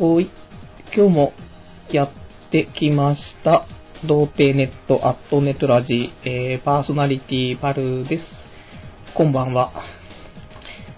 [0.00, 0.28] おい、
[0.96, 1.32] 今日も
[1.88, 2.10] やっ
[2.50, 3.68] てきました。
[4.04, 8.24] 童貞ネットアットネットラジ、えー、パーソナリティパルです。
[9.14, 9.72] こんばんは。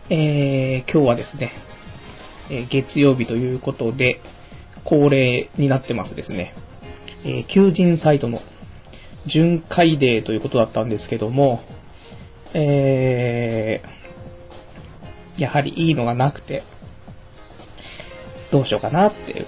[0.09, 1.53] えー、今日はですね、
[2.49, 4.19] えー月曜日ということで、
[4.87, 6.55] 恒例になってますですね、
[7.27, 8.41] え求人サイトの
[9.27, 11.61] 巡回デーということだったんですけども、
[12.55, 13.83] え、
[15.37, 16.63] やはりいいのがなくて、
[18.53, 19.47] どうしようかなっていう、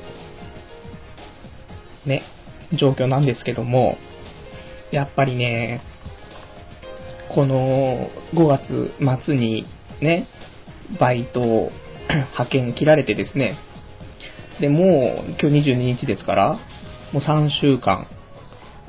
[2.07, 2.23] ね、
[2.79, 3.97] 状況なんですけども、
[4.91, 5.83] やっぱりね、
[7.35, 9.67] この5月末に
[10.01, 10.27] ね、
[10.99, 11.71] バイトを
[12.09, 13.59] 派遣切られてですね、
[14.61, 16.59] で、もう今日22日ですから、
[17.13, 18.07] もう3週間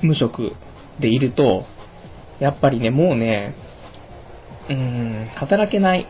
[0.01, 0.51] 無職
[0.99, 1.65] でいると、
[2.39, 3.55] やっぱりね、もうね、
[4.69, 6.07] うーん、働けない。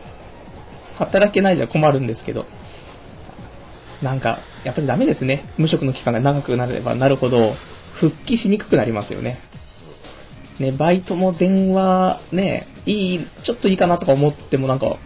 [0.98, 2.46] 働けないじゃ困るんですけど、
[4.02, 5.44] なんか、やっぱりダメですね。
[5.58, 7.54] 無職の期間が長くなればなるほど、
[8.00, 9.40] 復帰しにくくなりますよね。
[10.58, 14.96] ね、バイトも電話、ね、いい、ちょっといいかなとか思ってもなんか、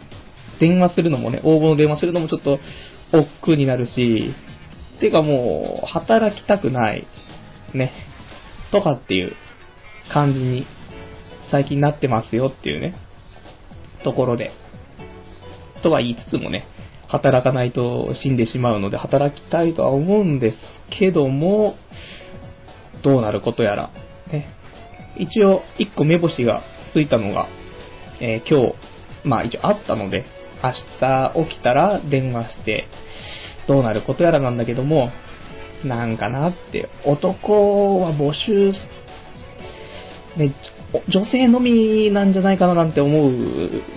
[0.60, 2.58] 電話するのもね、応募の電話するのもちょっと、
[3.12, 4.34] 億劫になるし、
[5.00, 7.06] てかもう、働きたくない、
[7.72, 7.92] ね、
[8.72, 9.32] とかっていう
[10.12, 10.66] 感じに、
[11.50, 12.94] 最近なってますよっていうね、
[14.02, 14.50] ところで。
[15.82, 16.66] とは言いつつもね、
[17.14, 20.58] 働かないと死んでしまうので働きたいとは思うんです
[20.98, 21.76] けども、
[23.04, 23.90] どうなることやら。
[24.32, 24.48] ね、
[25.16, 27.46] 一応、一個目星がついたのが、
[28.20, 28.74] えー今日、
[29.24, 30.24] まあ一応あったので、
[30.62, 32.88] 明日起きたら電話して、
[33.68, 35.10] どうなることやらなんだけども、
[35.84, 38.72] なんかなって、男は募集、
[40.36, 40.52] ね、
[41.08, 43.32] 女性のみなんじゃないかななんて思う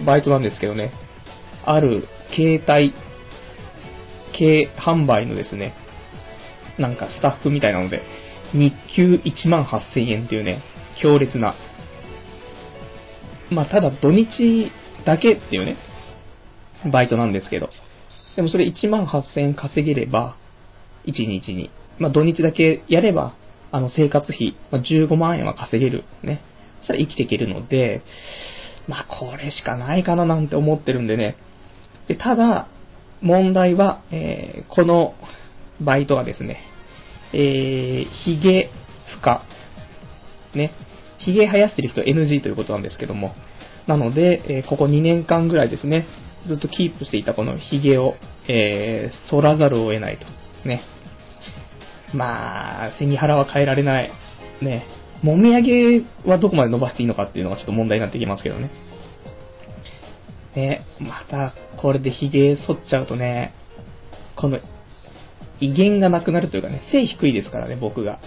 [0.05, 0.91] バイトなんですけどね。
[1.65, 2.93] ある携帯
[4.37, 5.73] 系販売のですね、
[6.77, 8.01] なんかスタッフみたいなので、
[8.53, 10.61] 日給1万8000円っていうね、
[11.01, 11.55] 強烈な。
[13.51, 14.71] まあ、ただ土日
[15.05, 15.77] だけっていうね、
[16.91, 17.69] バイトなんですけど。
[18.35, 20.37] でもそれ1万8000円稼げれば、
[21.05, 21.71] 1日に。
[21.97, 23.35] まあ、土日だけやれば、
[23.71, 26.03] あの、生活費、まあ、15万円は稼げる。
[26.23, 26.41] ね。
[26.79, 28.01] そしたら生きていけるので、
[28.87, 31.35] まあ、これしかないかななんて思ってるんでね。
[32.07, 32.67] で、ただ、
[33.21, 35.15] 問題は、えーこの
[35.79, 36.63] バイトはですね、
[37.33, 38.71] えー、髭、
[39.21, 39.29] 負
[40.55, 40.73] 荷、ね、
[41.19, 43.33] 髭生やしてる人 NG ということなんですけども、
[43.87, 46.07] なので、えーここ2年間ぐらいですね、
[46.47, 48.15] ずっとキープしていたこの髭を、
[48.47, 50.25] えー、反らざるを得ないと。
[50.67, 50.81] ね。
[52.13, 54.11] まあ、背に腹は変えられない。
[54.61, 54.85] ね。
[55.21, 58.69] もみあげはどこまで伸ばしていいのかっていうのがちょっと問題になってきますけどね。
[60.57, 63.53] ね、また、これで髭剃っちゃうとね、
[64.35, 64.59] この、
[65.59, 68.19] 威厳がなくなるというかね、背低いですからね、僕が。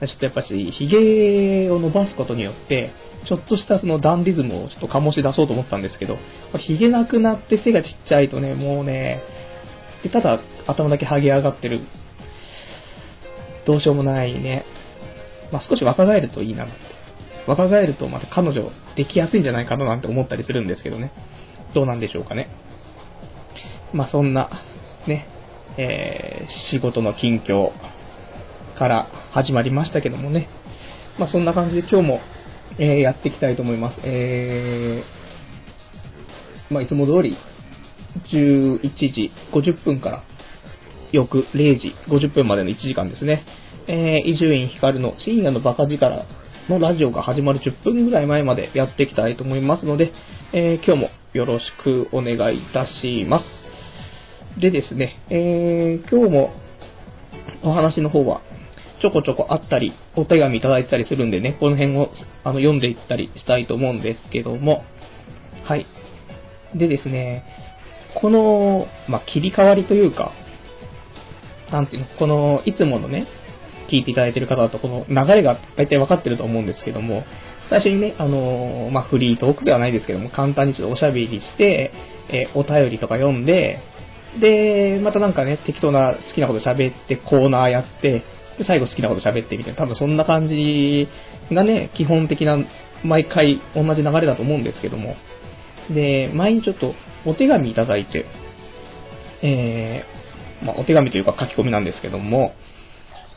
[0.00, 2.90] ちょっとやっぱし、髭を伸ばすことによって、
[3.26, 6.18] ちょっとしたそのダンディズムをちょっと醸し出そうと思ったんですけど、
[6.58, 9.22] 髭なくなって背がちっちゃいとね、もうね、
[10.02, 11.80] でただ頭だけ剥げ上がってる。
[13.64, 14.64] どうしようもないね。
[15.52, 16.66] まあ少し若返るといいな。
[17.46, 21.12] 若返るとまた彼女できやすいんじゃないかななんて思ったりするんですけどね。
[21.74, 22.48] どうなんでしょうかね。
[23.92, 24.48] まあそんな、
[25.06, 25.26] ね、
[25.78, 27.70] えー仕事の近況
[28.78, 30.48] から始まりましたけどもね。
[31.18, 32.20] まあそんな感じで今日も、
[32.78, 34.00] えーやっていきたいと思います。
[34.02, 37.36] えーまあいつも通り
[38.32, 38.80] 11
[39.12, 40.24] 時50分から
[41.12, 43.44] 翌0時50分までの1時間ですね。
[43.88, 46.24] えー伊集院光の深夜のバカ力
[46.68, 50.12] のラジオが始まる10分ぐらい前までやっていきたいと思いますので、
[50.54, 54.60] えー今日もよろしくお願いいたします。
[54.60, 56.52] でですね、えー今日も
[57.62, 58.42] お話の方は
[59.00, 62.10] ちょこちょこあったり、お手紙いただいてたりするんでね、この辺を
[62.44, 64.84] あの読んでいったりしたいと思うんですけども、
[65.64, 65.86] はい。
[66.74, 67.44] でですね、
[68.20, 70.32] この、まあ、切り替わりというか、
[71.70, 73.26] なんていうの、この、いつものね、
[73.88, 77.24] 聞いていただいている方だと、この流れが大体分かってると思うんですけども、
[77.68, 81.90] 最初にね、あのーまあ、フリートークではないですけども、簡単にちょっとおしゃべりして、
[82.28, 83.78] えーお便りとか読んで、
[84.40, 88.22] で、またなんかね、適当な好きなこと喋って、コーナーやって、
[88.58, 91.08] で、最後好きなこと喋ってみたいな、多分そんな感じ
[91.50, 92.58] がね、基本的な、
[93.04, 95.16] 毎回同じ流れだと思うんですけども、
[95.90, 96.94] で、前にちょっと
[97.26, 98.26] お手紙いただいて、
[99.42, 102.54] えー、まあ、お手紙というか書き込みなんですけども、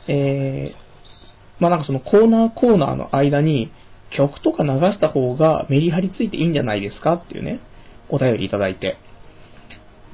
[0.08, 3.72] えー、まあ、なんかそのコーナーコーナーの間に
[4.16, 7.14] 曲とか流した方がメリハリついていいんじゃないですか？
[7.14, 7.60] っていうね、
[8.08, 8.96] お便りいただいて。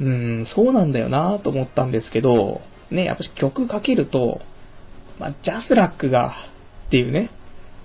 [0.00, 2.60] うーん、そうなんだよなと思ったんですけど、
[2.90, 4.40] ね、やっぱ曲かけると、
[5.18, 6.34] まあ、ジャスラックが、
[6.88, 7.30] っていうね、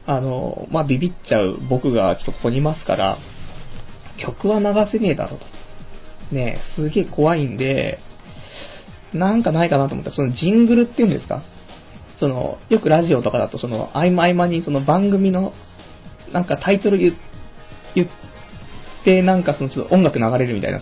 [0.06, 3.18] あの、まあ、ビビっちゃう僕がちょっとここにいますから、
[4.18, 5.45] 曲は流せねえだろと。
[6.33, 8.00] ねすげえ怖いんで、
[9.13, 11.44] なんかないかなと思ったら、そのジングルっていうんですか？
[12.19, 15.54] その、よくラジオとかだと、その、合間合間にその番組の、
[16.31, 17.16] なんかタイトル言
[17.96, 18.08] 言っ
[19.04, 20.81] て、なんかその音楽流れるみたいな、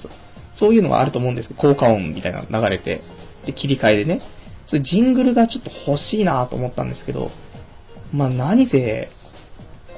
[0.59, 3.01] そういうのがあると思うんですけど、効果音みたいなの流れて、
[3.45, 4.21] で、切り替えでね。
[4.67, 7.29] それジングルがちょっと欲しいなと思ったんですけど、
[8.11, 9.09] まあ何せ、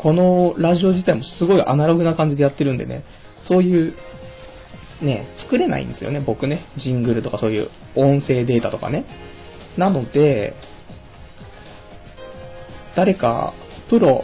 [0.02, 3.04] このラジオ自体もすごいアナログな感じでやってるんでね、
[3.48, 3.96] そういう、
[5.02, 6.66] ね、作れないんですよね、僕ね。
[6.78, 9.06] ジングルとかそういう音声データとかね。
[9.78, 10.54] なので、
[12.98, 13.54] 誰か、
[13.92, 14.24] プロ、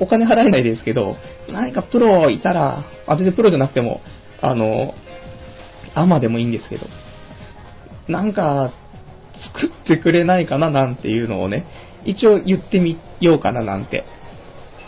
[0.00, 1.16] お金払えないですけど、
[1.52, 4.00] 何かプロいたら、あ、全然プロじゃなくても、
[4.40, 4.94] あの、
[5.94, 6.86] アマでもいいんですけど、
[8.08, 8.72] なんか、
[9.54, 11.66] 作ってくれないかななんていうのをね、
[12.06, 14.04] 一応言ってみようかななんて。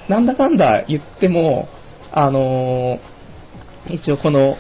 [0.09, 1.69] なんだかんだ言っても、
[2.12, 4.56] あのー、一応この、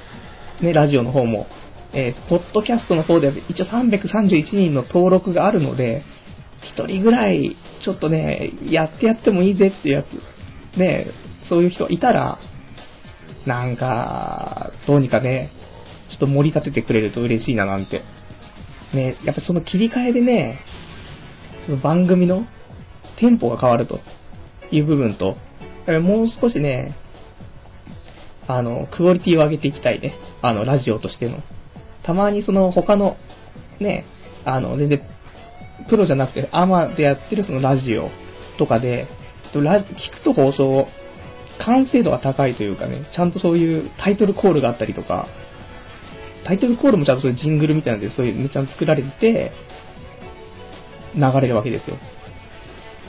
[0.60, 1.46] ね、ラジオの方も、
[1.94, 6.02] えー、ポッドキャストの方で一応331人の登録があるので、
[6.62, 11.08] 一人ぐらい、ちょっとね、やってやってもいいぜっていうやつ、ね、
[11.48, 12.38] そういう人いたら、
[13.46, 15.50] なんか、どうにかね、
[16.10, 18.02] ちょっと盛り立ててくれると嬉しいななんて。
[18.94, 20.60] ね、やっぱその切り替えでね、
[21.64, 22.46] その番組の
[23.18, 24.00] テンポが変わると
[24.70, 25.36] いう部分と、
[26.00, 26.94] もう少しね、
[28.46, 30.14] あの、クオリティを上げていきたいね。
[30.42, 31.38] あの、ラジオとしての。
[32.02, 33.16] たまにその他の、
[33.78, 34.04] ね、
[34.44, 35.02] あの、全然、
[35.88, 38.10] プロじゃなくて、アマでやってるそのラジオ
[38.58, 39.06] とかで、
[39.44, 40.86] ちょっとラ聞くと放送、
[41.58, 45.26] 完成度が高いというかね、ちゃんとそういうタイトルコールがあったりとか、
[46.46, 49.52] タイトルコールもちゃんとそういうジングルみたいなので、そういうね、ちゃんと作られてて、
[51.14, 51.96] 流れるわけですよ。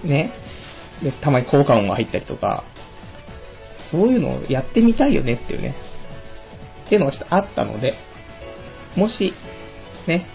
[0.03, 0.33] ね。
[1.03, 2.63] で、たまに効果音が入ったりとか、
[3.91, 5.75] そういうのをやってみたいよねっていうね。
[6.85, 7.93] っていうのがちょっとあったので、
[8.95, 9.33] もし、
[10.07, 10.25] ね、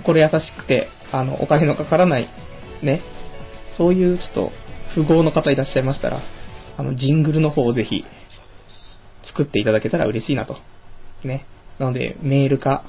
[0.00, 2.28] 心優しくて、あの、お金のかからない、
[2.82, 3.02] ね、
[3.76, 4.52] そういうちょっと、
[4.94, 6.20] 富豪の方いらっしゃいましたら、
[6.76, 8.04] あの、ジングルの方をぜひ、
[9.24, 10.56] 作っていただけたら嬉しいなと。
[11.24, 11.46] ね。
[11.78, 12.84] なので、メールか、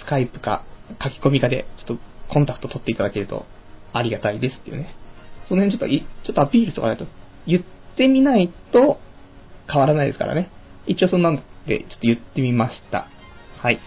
[0.00, 0.64] スカイプか、
[1.02, 3.46] 書き込みかで、ちょっとコンタクト取っていただけると
[3.92, 4.94] ありがたいですっていうね。
[5.48, 7.06] その辺ちょっとい、ちょっとアピールとかないと、
[7.46, 8.98] 言ってみないと
[9.70, 10.50] 変わらないですからね。
[10.86, 13.08] 一応そんなんで、ちょっと言ってみました。
[13.58, 13.78] はい。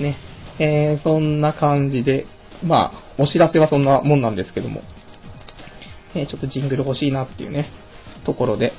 [0.00, 0.16] ね。
[0.58, 2.26] えー、そんな感じで、
[2.64, 4.82] まあ、お知らせはそんなもんなんですけども、
[6.14, 7.68] えー、ちょっとジングル欲しいなっていうね、
[8.24, 8.72] ところで、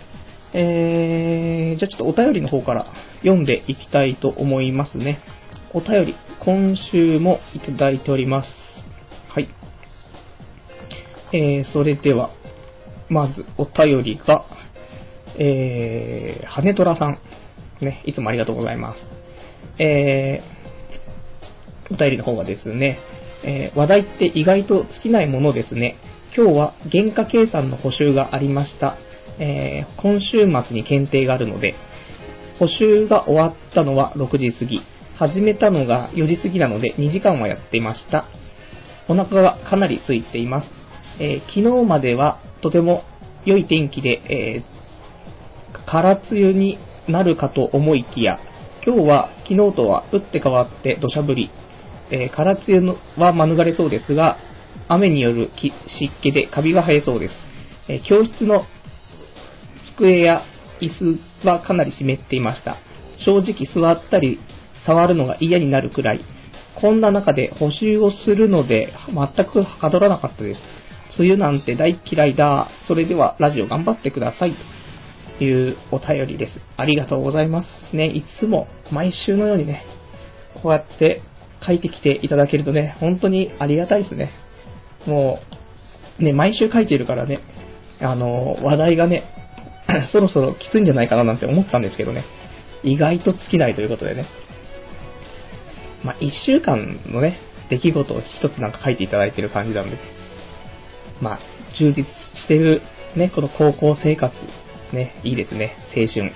[0.54, 2.86] えー、じゃあちょっとお便りの方から
[3.22, 5.20] 読んでいきたいと思いますね。
[5.74, 8.50] お便り、今週もいただいております。
[9.30, 9.48] はい。
[11.32, 12.32] えー、それでは、
[13.08, 14.46] まずお便りが、
[15.38, 17.20] えー、羽虎さん。
[17.82, 19.02] ね、いつもありがとうございます。
[19.82, 20.59] えー、
[21.92, 23.00] お便りの方がですね、
[23.44, 25.98] えー、話題って意外と尽きないものですね。
[26.36, 28.98] 今日は原価計算の補修がありました。
[29.40, 31.76] えー、今週末に検定があるので、
[32.60, 34.82] 補修が終わったのは6時過ぎ、
[35.16, 38.26] 始めたのが4時過ぎなので2時間はやっていました。
[39.08, 40.70] お腹がかなり空いています。
[41.20, 43.04] えー、昨日まではとても
[43.46, 46.78] 良い天気で、えー、空梅雨に
[47.08, 48.38] なるかと思いきや、
[48.86, 51.50] 今日は昨日とは打って変わって土砂降り、
[52.12, 54.38] えー、空梅雨は免れそうですが、
[54.88, 57.36] 雨による湿気でカビが生えそうです。
[57.88, 58.66] え教室の
[59.96, 60.44] 机や
[60.82, 60.90] 椅
[61.44, 62.78] 子はかなり湿っていました。
[63.26, 64.40] 正直座ったり
[64.86, 66.22] 触るのが嫌になるくらい、
[66.80, 70.62] こんな中で補修をするので全くはかどらなかったです。
[71.20, 72.70] 梅雨なんて大嫌いだ。
[72.88, 74.56] それではラジオ頑張ってください。
[75.38, 76.60] というお便りです。
[76.78, 77.96] ありがとうございます。
[77.96, 79.86] ね、いつも毎週のようにね、
[80.62, 81.22] こうやって
[81.66, 84.32] 書いてきていただけるとね、本当にありがたいですね。
[85.06, 85.40] も
[86.20, 87.40] う、ね、毎週書いてるからね、
[88.02, 89.24] あの、話題がね、
[90.12, 92.26] そろそろきついんじゃないかななんて思ったんですけどね。
[92.84, 94.28] 意外と尽きないということでね。
[96.04, 97.40] まあ、一週間のね、
[97.70, 99.98] 出来事を一つなんか書いていただいてる感じなんで、
[101.22, 101.40] まあ、
[101.78, 102.82] 充実してる
[103.16, 104.34] ね、この高校生活、
[104.94, 106.32] ね、いいですね、青春。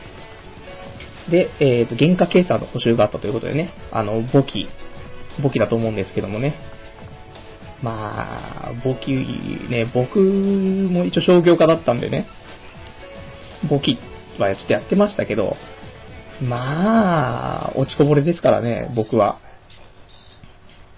[1.29, 4.67] で、えっ、ー、と、原価計算の補修があったということでね、あの、簿記、
[5.41, 6.55] 簿記だと思うんですけどもね。
[7.81, 9.11] まあ、簿記、
[9.69, 12.27] ね、僕も一応商業科だったんでね、
[13.69, 13.97] 簿記
[14.39, 15.55] はちょっとやってましたけど、
[16.41, 19.39] まあ、落ちこぼれですからね、僕は。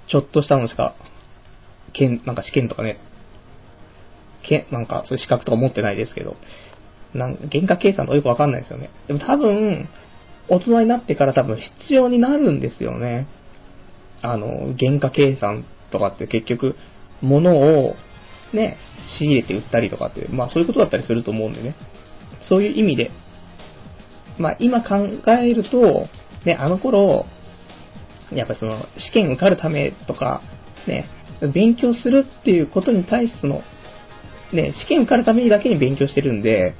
[0.08, 0.96] ちょっとしたのしか、
[1.94, 3.00] 検、なんか試験とかね、
[4.44, 6.36] けなんかそういう資格とか持ってないですけど、
[7.14, 8.90] なん原価計算とかよくわかんないですよね。
[9.08, 9.90] でも多分、
[10.48, 13.28] 大人になってから多分必要になるんですよね。
[14.22, 16.76] あの、原価計算とかって結局、
[17.22, 17.96] 物を
[18.54, 18.78] ね、
[19.18, 21.76] 仕入れて売ったりとかって、まあそういうことだったりすると思うんでね。
[22.48, 23.12] そういう意味で、
[24.38, 26.08] まあ今考えると、
[26.46, 27.26] ね、あの頃、
[28.32, 30.42] やっぱりその試験受かるためとか、
[30.88, 31.06] ね、
[31.54, 33.62] 勉強するっていうことに対しての、
[34.54, 36.76] ね、試験受かるためにだけに勉強してるんで、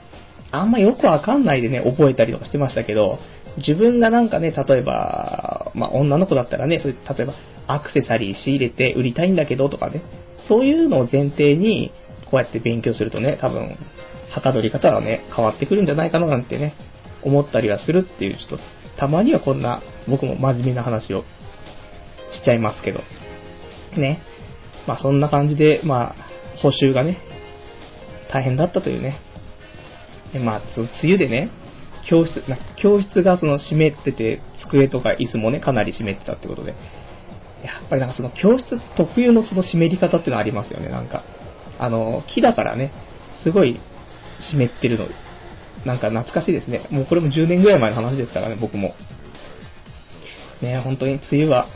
[0.52, 3.20] あんまよくわかんないでね、覚えたりとかしてましたけど、
[3.58, 7.34] 自分がなんかね、例えば、まあ、女の子だったらね、そういう例えば、
[7.68, 10.02] アクセサリー仕入れて売りたいんだけどとかね、
[10.48, 11.92] そういうのを前提に、
[12.30, 13.78] こうやって勉強するとね、多分、
[14.32, 16.76] はかどり方はね、変わってくるんじゃないかななんてね、
[17.24, 18.60] 思ったりはするっていう、ちょっと、
[18.98, 21.24] たまにはこんな、僕も真面目な話を
[22.34, 23.00] しちゃいますけど、
[23.98, 24.22] ね。
[24.88, 26.16] まあそんな感じで、まあ、
[26.62, 27.20] 補修がね、
[28.32, 29.20] 大変だったというね。
[30.34, 31.50] まあ、梅雨でね、
[32.10, 32.44] 教室、
[32.78, 36.76] 教室がその湿ってて、机とか椅子もね、かなり湿ってたってことで、
[37.64, 41.24] やっぱりなんかその教室特有のその湿り方っていうのはありますよね、なんか。
[41.80, 42.92] あの、木だからね、
[43.44, 43.80] すごい
[44.40, 45.08] 湿ってるの。
[45.86, 46.88] なんか懐かしいですね。
[46.90, 48.94] もうこれも10年ぐらい前の話ですからね、僕も。
[50.62, 51.68] ね、本当に梅雨は、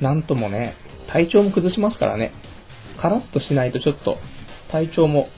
[0.00, 0.74] なんともね、
[1.08, 2.32] 体調も崩しますからね。
[3.00, 4.16] カラッとしないとちょっと
[4.70, 5.28] 体調も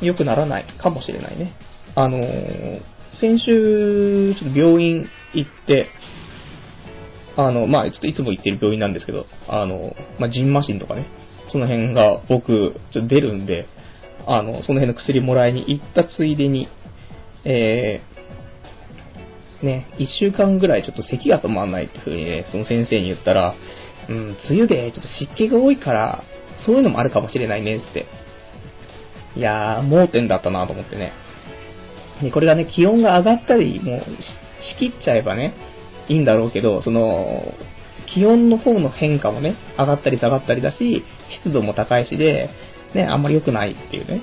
[0.00, 1.52] 良くならないかもしれないね。
[1.94, 2.80] あのー、
[3.20, 5.90] 先週、ちょっと病院行って、
[7.36, 11.06] あの、まあ、ちょっといつも行ってる病院なんですけど、あの、まあ、ジンマシンとかね、
[11.50, 13.66] その辺が僕、ちょっと出るんで、
[14.26, 16.68] あの、その辺の薬もらいに行ったついでに、
[17.44, 23.54] えー、ね、一週間ぐらいちょっと咳が止まんないっていう風にね、その先生に言ったら、
[24.08, 26.24] うん、梅雨でちょっと湿気が多いから、
[26.64, 28.06] そういうのもあるかもしれないねって。
[29.36, 31.12] いやー、盲点だったなと思ってね。
[32.30, 34.00] これがね、気温が上がったり、もう、
[34.62, 35.54] しきっちゃえばね、
[36.08, 37.54] いいんだろうけど、その、
[38.14, 41.04] 気温の方の変化もね、上がったり下がったりだし、
[41.42, 42.50] 湿度も高いしで、
[42.94, 44.22] ね、あんまり良くないっていうね、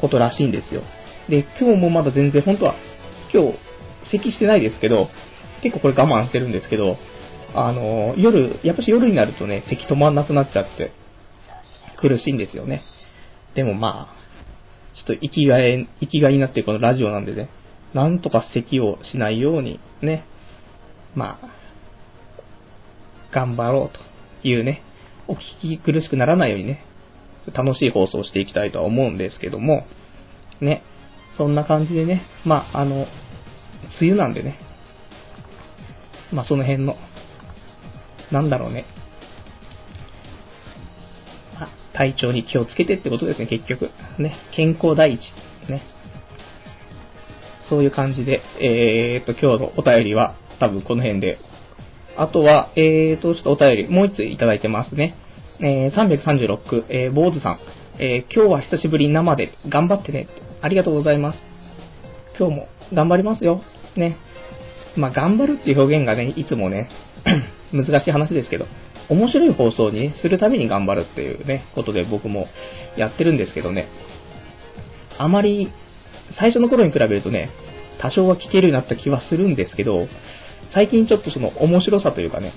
[0.00, 0.82] ことらしいんですよ。
[1.28, 2.76] で、今日もまだ全然、本当は、
[3.32, 3.58] 今日、
[4.10, 5.08] 咳してないですけど、
[5.62, 6.96] 結構これ我慢してるんですけど、
[7.54, 10.92] あの、夜、やっぱし夜になるとね、咳止まんなくなっちゃって、
[11.96, 12.82] 苦しいんですよね。
[13.54, 14.25] でもまあ、
[14.96, 17.50] ちょっと生きがい、生きがいになってるこのラジオなんでね、
[17.92, 20.24] なんとか咳をしないようにね、
[21.14, 21.48] まあ、
[23.32, 24.82] 頑張ろうというね、
[25.28, 26.84] お聞き苦しくならないようにね、
[27.54, 29.86] 楽しい放送をしていきたいとは思うんですけども、
[30.60, 30.82] ね、
[31.36, 33.06] そんな感じでね、まあ、あの、
[34.00, 34.58] 梅雨なんでね、
[36.32, 36.96] まあ、その辺の、
[38.32, 38.86] なんだろうね、
[41.96, 43.90] 体調に気をつけてってことですね、結局。
[44.18, 45.20] ね、健康第一。
[45.70, 45.82] ね。
[47.68, 51.38] そういう感じで、えー、っと、今日のお便りは多分この辺で。
[52.16, 55.14] あとは、えー、っと、ちょっとお便りもう一ついただいてますね。
[55.60, 57.58] えー、336、えー、坊主さん。
[57.98, 60.28] えー、今日は久しぶり生で頑張ってね。
[60.60, 61.38] ありがとうございます。
[62.38, 63.62] 今日も頑張りますよ。
[63.96, 64.18] ね。
[64.96, 66.90] まあ、頑張るっていう表現がね、いつもね、
[67.72, 68.66] 難しい話ですけど、
[69.08, 72.46] 面白い放送に、するために頑張るっていうね、ことで僕も
[72.96, 73.88] やってるんですけどね。
[75.18, 75.70] あまり、
[76.38, 77.50] 最初の頃に比べるとね、
[78.00, 80.08] 多少は聞けるようになった気はするんですけど、
[80.74, 82.52] 最近ちょっとその面白さというかね、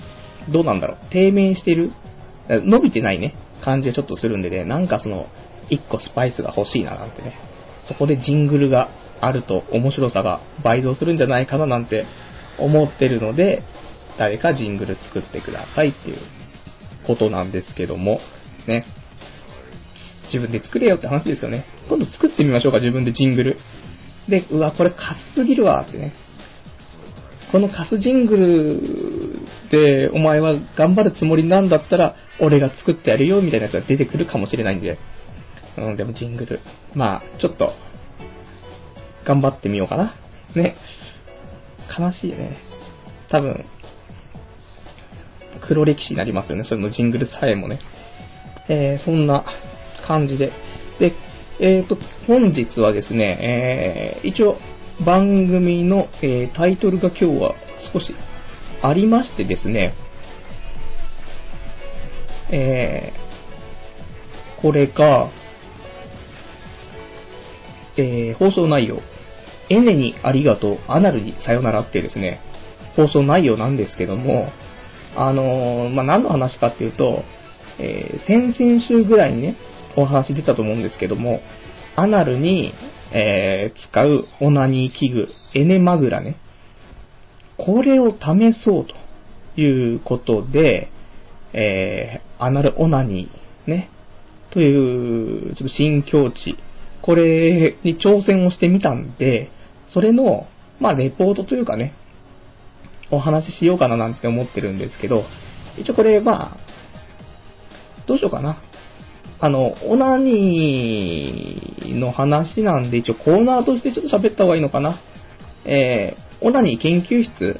[0.52, 1.92] どうなんだろう、低迷してる、
[2.48, 5.26] 伸びてないね、感じがちょっとするんでね、なんかその、
[5.68, 7.34] 一個スパイスが欲しいななんてね、
[7.86, 8.90] そこでジングルが
[9.20, 12.06] あると面白さが倍増するんじゃないかななんて
[12.58, 13.62] 思ってるので、
[14.18, 16.18] 誰かジングル作ってくださいっていう
[17.10, 18.20] ことなんですけども、
[18.66, 18.86] ね。
[20.32, 21.66] 自分で作れよって話ですよね。
[21.88, 23.56] 今度作ってみましょうか、自分でジングル。
[24.28, 26.14] で、うわ、これカスすぎるわ、ってね。
[27.50, 34.98] このカスジングルで、お前は頑張るつもりなんだったら、俺が作ってやるよ、みたいなやつが出てくるかもしれないんで。
[35.76, 36.60] うん、でもジングル。
[36.94, 37.72] まあ、ちょっと、
[39.24, 40.14] 頑張ってみようかな。
[40.54, 40.76] ね。
[41.98, 42.56] 悲しいね。
[43.30, 43.64] 多分、
[45.66, 46.64] 黒歴史になりますよね。
[46.64, 47.78] そのジングルさえもね。
[48.68, 49.44] えー、そんな
[50.06, 50.52] 感じで。
[50.98, 51.14] で、
[51.60, 54.56] えっ、ー、と、本日はですね、えー、一応
[55.04, 57.54] 番組の、えー、タイトルが今日は
[57.92, 58.14] 少し
[58.82, 59.94] ありましてですね、
[62.52, 65.30] えー、これが、
[67.96, 69.00] えー、放送内容、
[69.68, 72.40] エネにありがとう、アナルにさよならってですね、
[72.96, 74.50] 放送内容なんですけども、
[75.16, 77.22] あのーまあ、何の話かっていうと、
[77.78, 79.56] えー先々週ぐらいにね、
[79.96, 81.40] お話出たと思うんですけども、
[81.96, 82.72] アナルに、
[83.12, 86.36] えー使うオナニー器具、エネマグラね。
[87.56, 90.90] これを試そうということで、
[91.52, 93.90] えーアナルオナニーね、
[94.50, 96.56] という、ちょっと新境地、
[97.02, 99.50] これに挑戦をしてみたんで、
[99.92, 100.46] それの、
[100.80, 101.94] まあ、レポートというかね、
[103.10, 105.24] お話ししようかななんて思ってるんですけど、
[105.78, 106.56] 一応これ、まあ、
[108.06, 108.62] どうしようかな。
[109.42, 115.00] あの、オナニーの話なんで、一応コーナーとしてちょっと喋った方がいいのかな。
[115.64, 117.58] えー、オナニー研究室、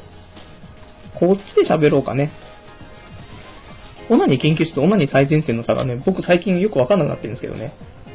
[1.18, 2.32] こっちで喋ろうかね。
[4.10, 7.72] オナニー研究室とオナニー最前線の差がね、僕最近よくわかんなくなってるんですけどね。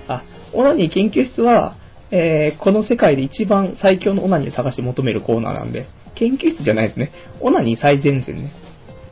[0.08, 0.24] あ、
[0.54, 1.78] オナニー研究室は、
[2.12, 7.12] えー、この世界で一番最強のオナニーを探して求めるコーナーなんで、研究室じゃないですね。
[7.42, 8.52] オナニー最前線ね。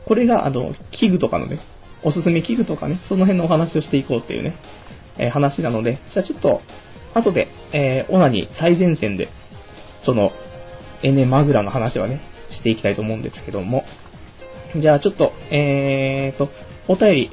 [0.06, 1.60] これが、あの、器具とかのね、
[2.02, 4.54] おすすめ器具とかね、その辺のお話をしていこうっていうね、
[5.18, 6.60] えー話なので、じゃあちょっと、
[7.14, 9.28] 後で、えーオナニー最前線で、
[10.04, 10.30] その、
[11.02, 12.20] エネマグラの話はね、
[12.50, 13.84] していきたいと思うんですけども、
[14.80, 16.48] じゃあちょっと、えーと、
[16.88, 17.30] お便り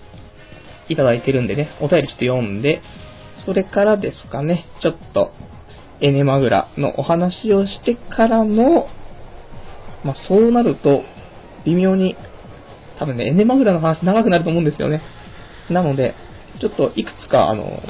[0.89, 2.81] いただいてるんでね、お便りちょっと読んで、
[3.45, 5.31] それからですかね、ちょっと、
[5.99, 8.87] エネマグラのお話をしてからの、
[10.03, 11.03] まあ、そうなると、
[11.65, 12.15] 微妙に、
[12.99, 15.01] 多分ね、エネマグラの話長くなると思うんですよね。
[15.69, 16.15] なので、
[16.59, 17.81] ちょっといくつか、あの、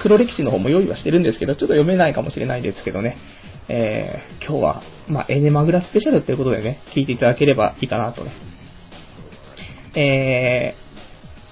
[0.00, 3.16] 黒歴史の方も用意はしてるんですけど、ちょっと読めないかもしれないですけどね。
[3.68, 8.32] えー、今日は、まあ、エネマグラスペシャルということでね、聞いていただければいいかなとね。
[9.94, 10.74] え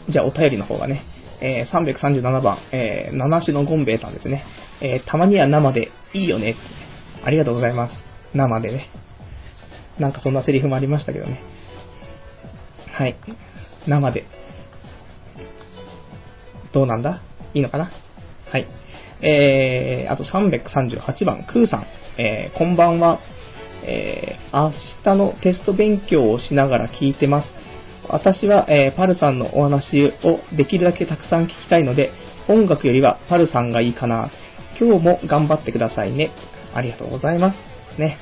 [0.09, 1.05] ー、じゃあお便りの方がね、
[1.41, 4.45] えー、337番、えー、七種のゴンベイさんですね。
[4.81, 6.57] えー、たまには生でいいよね。
[7.25, 7.95] ありがとうございます。
[8.35, 8.89] 生でね。
[10.01, 11.43] なんかそんなセリフもありましたけどね。
[12.93, 13.17] はい。
[13.87, 14.25] 生で。
[16.73, 17.21] どうなんだ？
[17.55, 17.93] いいのかな？
[18.51, 18.67] はい。
[19.23, 21.87] えー、あと338番、クーさん。
[22.19, 23.21] えー、こんばんは。
[23.85, 24.73] えー、明
[25.05, 27.49] 日のテスト勉強をしながら聞いてます。
[28.09, 32.11] 私は、えーパルさんのお話をできるだけたくさん聞きたいので、
[32.49, 34.31] 音楽よりはパルさんがいいかな。
[34.81, 36.31] 今日も頑張ってくださいね。
[36.75, 38.01] ありがとうございます。
[38.01, 38.19] ね。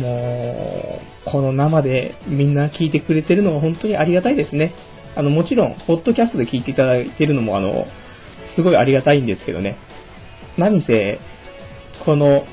[0.00, 4.74] もう、この生でみんな聞いてくれてるのは本当にありがたいですね。
[5.14, 7.84] あの、もちろん、ポッドキャストで聞いていただいてるのも、あの、
[8.56, 9.76] すごいありがたいんですけどね。
[10.56, 11.18] 何せ、
[12.04, 12.44] この、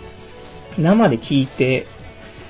[0.78, 1.88] 生で聞いて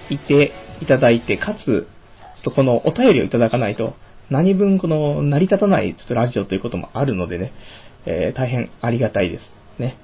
[0.10, 3.96] いていただいて、かつ、ちょっとこのお便りをいただかないと、
[4.30, 7.54] 何分この成り立たないちょっとラジオということもあるのでね、
[8.06, 9.46] えー大変ありがたいです。
[9.80, 9.98] ね。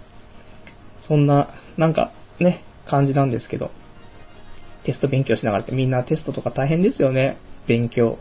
[1.07, 3.71] そんな、なんか、ね、感じなんですけど、
[4.85, 7.37] テスト勉強しながらってみんなテストとか大変ですよね。
[7.67, 8.17] 勉強。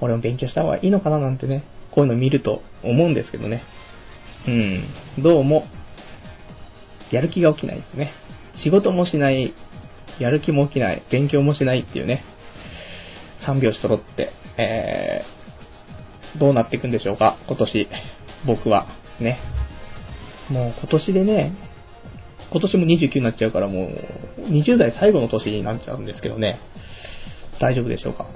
[0.00, 3.62] 俺も勉強した方がいいのかななんてね、こういうの見ると思うんですけどね。
[4.46, 5.22] うん。
[5.22, 5.66] どうも、
[7.10, 8.12] やる気が起きないですね。
[8.62, 9.54] 仕事もしない、
[10.18, 12.24] やる気も起きない、勉強もしないっていうね、
[13.46, 17.88] 3拍子揃って、えー、どうなっていくんでしょうか、今年、
[18.46, 18.86] 僕は、
[19.20, 19.38] ね。
[20.50, 21.52] もう今年でね、
[22.54, 26.60] 今年も29になっちゃうからもう、20代最後の年になっちゃうんですけどね、
[27.60, 28.28] 大丈夫でしょうか。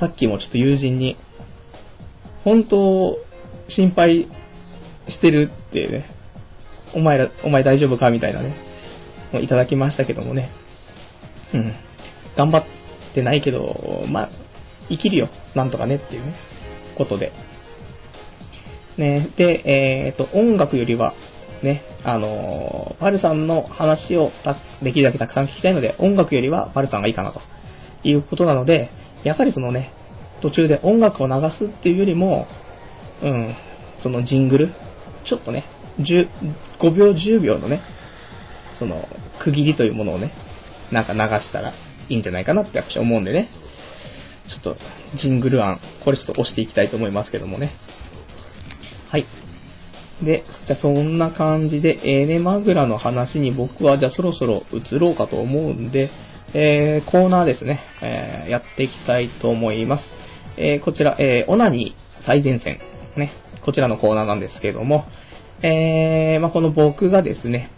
[0.00, 1.18] さっきもちょっと友人に、
[2.44, 3.18] 本当、
[3.68, 4.26] 心配
[5.08, 6.06] してるってね、
[6.94, 8.56] お前ら、お前大丈夫かみたいなね、
[9.34, 10.50] もういただきましたけどもね。
[11.52, 11.74] うん。
[12.38, 12.64] 頑張っ
[13.14, 14.30] てないけど、まあ、
[14.88, 15.28] 生きるよ。
[15.54, 16.36] なんとかねっていうね、
[16.96, 17.32] ことで。
[18.96, 21.12] ね、で、えっ、と、音楽よりは、
[21.62, 24.30] ね、あのーパルさんの話を
[24.82, 27.40] できるだけたくさん聞きたいので、音楽よりはパルさんがいいかなと
[28.04, 28.90] いうことなので、
[29.24, 29.92] やはりそのね、
[30.40, 32.46] 途中で音楽を流すっていうよりも、
[33.22, 33.56] うん、
[34.02, 34.72] そのジングル、
[35.28, 35.64] ちょっとね、
[35.98, 37.82] 5秒10秒のね、
[38.78, 39.08] その、
[39.42, 40.32] 区切りというものをね、
[40.92, 41.72] なんか流したら
[42.08, 43.48] いいんじゃないかなって私は思うんでね、
[44.48, 44.76] ちょっと、
[45.20, 47.72] ジングル案、これちょっと押していきたいと思いますけどもね。
[49.10, 49.26] はい。
[50.22, 56.10] で、じゃそんな感じで、エネマグラの話に僕はじゃあそろそろ移ろうかと思うんで、
[56.54, 60.04] えー、コーナーですね、えー、やっていきたいと思います。
[60.56, 62.80] えー、こちら、えー、オナニー最前線、
[63.16, 63.32] ね、
[63.64, 65.04] こちらのコーナーなんですけども、
[65.62, 67.70] えー、まあ、この僕がですね、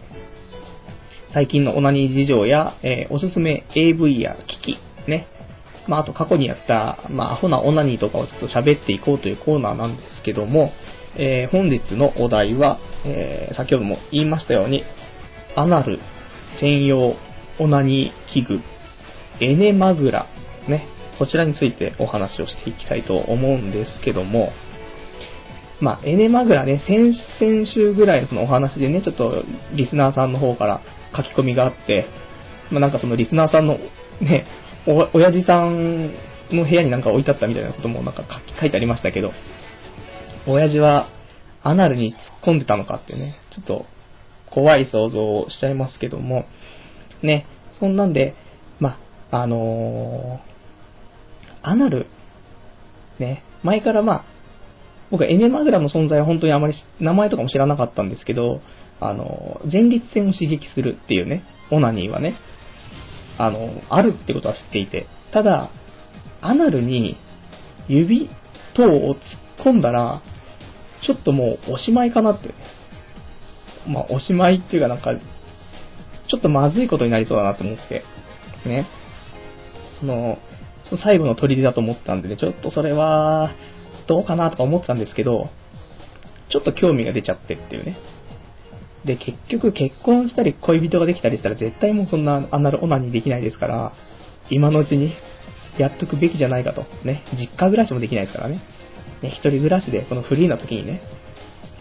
[1.32, 5.26] 最近のオナニー事情や、えーおすすめ AV や機器、ね、
[5.88, 10.72] まあ、あと過去にやった、まあ、アホなオナニーとかをちょっと喋っていこうというコーナーなんですけども、
[11.16, 14.84] えー本日のお題は、えー先ほども言いましたように、
[15.56, 15.98] アナル
[16.60, 17.16] 専用
[17.58, 18.60] オナニー器具、
[19.40, 20.26] エネマグラ、
[20.68, 20.86] ね、
[21.18, 24.52] こちらについてお話をしていきたいと思うんですけども、
[25.80, 29.44] まあ、エネマグラね、先々週ぐらいのそのお話でね、ちょっと
[29.74, 30.82] リスナーさんの方から
[31.16, 32.06] 書き込みがあって、
[32.70, 33.78] まあ、なんかそのリスナーさんの
[34.20, 34.46] ね、
[34.86, 36.12] お、親父さん
[36.50, 38.24] の部屋になんか置いてあったみたいなこともなんか
[38.60, 39.30] 書いてありましたけど、
[40.46, 41.08] 親父は
[41.62, 43.86] アナルに突っ込んでたのかってね、ちょっと
[44.50, 46.44] 怖い想像をしちゃいますけども、
[47.22, 47.46] ね、
[47.78, 48.34] そんなんで、
[48.78, 48.98] ま
[49.30, 52.06] あ、のー、アナル、
[53.18, 54.24] ね、前からまあ、
[55.10, 58.60] 僕はエネマグラの存在は本当にあまり名前とかも知らなかったんですけど、
[59.00, 62.36] あの、前立腺を刺激するっていうね、オナニーはね、
[63.38, 65.70] あの、あるってことは知っていて、ただ、
[66.40, 67.16] アナルに
[67.88, 68.30] 指
[68.74, 70.22] 等を突っ込んだら、
[71.06, 72.54] ちょっともうおしまいかなって。
[73.86, 75.10] まあ、おしまいっていうかなんか、
[76.28, 78.04] ちょっとまずいことになりそうだなと思って、
[78.66, 78.86] ね。
[79.98, 80.38] その、
[80.88, 83.52] その最後の砦だと思ったんでね、ちょっとそれは、
[84.06, 85.48] どうかなとか思ってたんですけど、
[86.50, 87.96] ちょっと興味が出ちゃってっていうね。
[89.04, 93.92] で、結局結婚したり恋人ができたりしたら絶対もうそんなアナルオナニーできないですから、
[94.50, 95.14] 今のうちに
[95.78, 96.84] やっとくべきじゃないかと。
[97.04, 98.62] ね、実家暮らしもできないですからね。
[99.22, 101.02] ね、一人暮らしでこのフリーな時にね、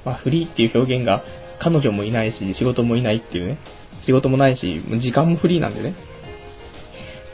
[0.05, 1.23] まあフリーっていう表現が
[1.61, 3.59] 彼女もいないし、仕事もいないっていうね、
[4.05, 5.95] 仕事もないし、時間もフリーなんでね、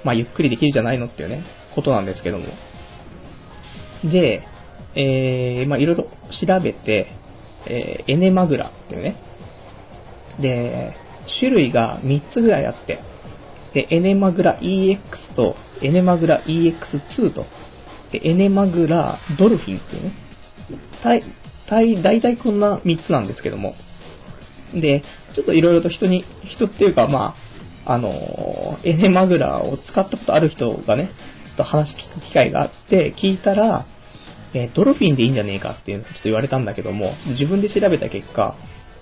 [0.03, 2.45] まあゆっくりできるじゃないのっていうね、ことなんですけども。
[4.03, 4.43] で、
[4.95, 7.07] えー、まあいろいろ調べて、
[7.67, 9.15] えー、エネマグラっていうね、
[10.39, 10.93] で、
[11.39, 12.99] 種類が3つぐらいあって、
[13.73, 14.99] で、エネマグラ EX
[15.35, 17.45] とエネマグラ EX2 と、
[18.11, 20.13] でエネマグラドルフィンっていうね、
[21.03, 21.21] 大
[21.67, 23.75] 体、大体こんな3つなんですけども、
[24.73, 25.03] で、
[25.35, 27.35] ちょっといろいろと人に、人っていうか、ま
[27.85, 31.09] あ、あの、エネマグラを使ったことある人がね、
[31.47, 33.85] ちょっと話聞く機会があって、聞いたら、
[34.53, 38.55] えドルフィンでいいんじゃねえかっていうのをちょっと言われたんだけども、自分で調べた結果、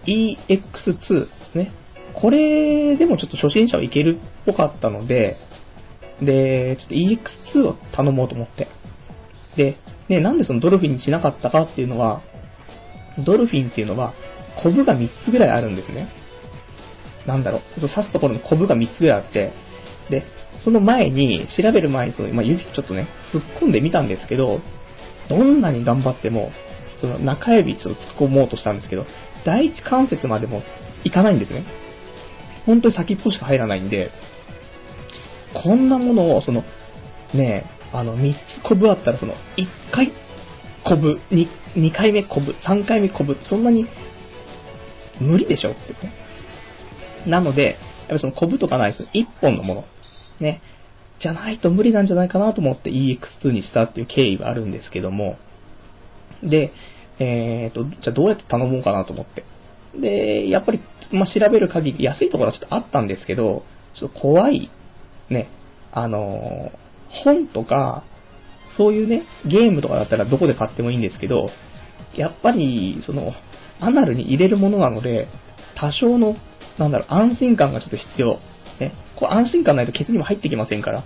[0.06, 1.72] EX2 ね、
[2.14, 5.38] これでもちょっと初心者はいけるっぽかったので、
[6.22, 8.68] で、ちょっと EX2 を頼もうと思って。
[9.56, 9.78] で、
[10.10, 12.22] ね、なんでそのドルフィンにしなかったかっていうのは、
[13.26, 14.14] ドルフィンっていうのは、
[14.62, 16.10] コブが3つぐらいあるんですね。
[17.26, 19.54] なんだろう、刺すところのコブが3つぐらいあって、
[20.10, 20.24] で、
[20.64, 24.60] その前に、調べる前にその、まあ、指ちょっとね、突っ込んでみたんですけど、
[25.30, 26.52] どんなに頑張っても、
[27.00, 29.06] その中指ちょっと突っ込もうとしたんですけど、
[29.46, 30.62] 第一関節までも
[31.04, 31.66] いかないんですね。
[32.66, 34.10] 本当に先っぽしか入らないんで、
[35.54, 36.64] こんなものを、その、
[37.34, 39.38] ねあの、3つコブあったら、その、1
[39.94, 40.12] 回
[40.84, 43.86] コブ、2, 2回目コブ、3回目コブ、そんなに、
[45.22, 46.12] 無理でしょってね。
[47.28, 49.04] なので、やっぱりそのコブとかないです。
[49.14, 49.86] 1本のもの。
[50.40, 50.62] ね。
[51.20, 55.38] じゃないと無理なんじゃないかなと思って EX2 にしたっていう経緯があるんですけども。
[56.42, 56.74] で、
[57.20, 59.46] えーと、じゃあどうやって頼もうかなと思って。
[60.00, 63.64] で、やっぱり、まあ、調べる限り安いところはちょっとあったんですけど、
[63.96, 64.70] ちょっと怖い、
[65.30, 65.48] ね、
[65.92, 66.72] あの
[67.24, 68.04] 本とか、
[68.78, 71.50] そういうね、ゲームとかだったらどこで買ってもいいんですけど、
[72.16, 73.34] やっぱり、その、
[73.80, 75.28] アナルに入れるものなので、
[75.76, 76.36] 多少の、
[76.78, 78.40] なんだろう、安心感がちょっと必要。
[78.80, 81.04] ね、こう安心感ないとケツにも入ってきませんから。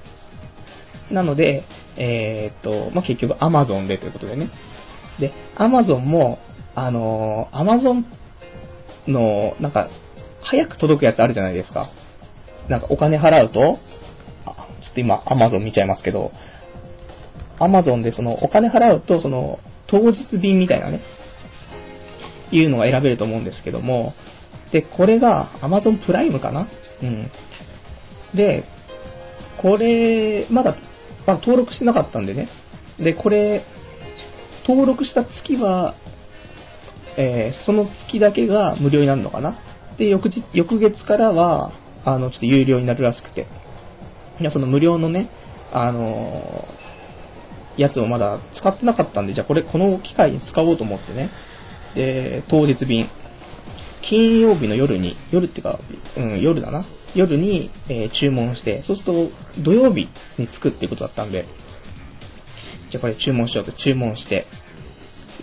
[1.11, 1.63] なので、
[1.97, 4.49] えー、っと、まあ、結局 Amazon でということでね。
[5.19, 6.39] で、Amazon も、
[6.75, 8.03] あのー、Amazon
[9.07, 9.89] の、なんか、
[10.41, 11.89] 早く届くやつあるじゃないですか。
[12.69, 13.79] なんかお金払うと、
[14.87, 16.31] ちょっと今 Amazon 見ちゃいますけど、
[17.59, 21.01] Amazon でそのお金払うと、その、当日便みたいなね、
[22.51, 24.13] いうのが選べると思うんですけども、
[24.71, 26.67] で、これが Amazon プライムかな？
[27.01, 27.31] うん。
[28.35, 28.63] で、
[29.61, 30.75] これ、まだ、
[31.25, 32.49] まあ、登録してなかったんでね。
[32.99, 33.63] で、これ、
[34.67, 35.95] 登録した月は、
[37.17, 39.57] えー、その月だけが無料になるのかな？
[39.97, 41.71] で、翌日、翌月からは、
[42.05, 43.47] あの、ちょっと有料になるらしくて。
[44.39, 45.29] いや、その無料のね、
[45.71, 51.29] あのー、やつをまだ使ってなかったんで、じゃあこれ、この機会に使おうと思ってね。
[51.95, 53.09] で、当日便。
[54.09, 55.79] 金曜日の夜に、夜っていうか、
[56.15, 56.85] うん、夜だな。
[57.15, 61.45] 夜に、えー、注文して、そうすると土曜日に着くっていうことだったんで、
[62.91, 64.45] じゃあこれ注文しようと注文して、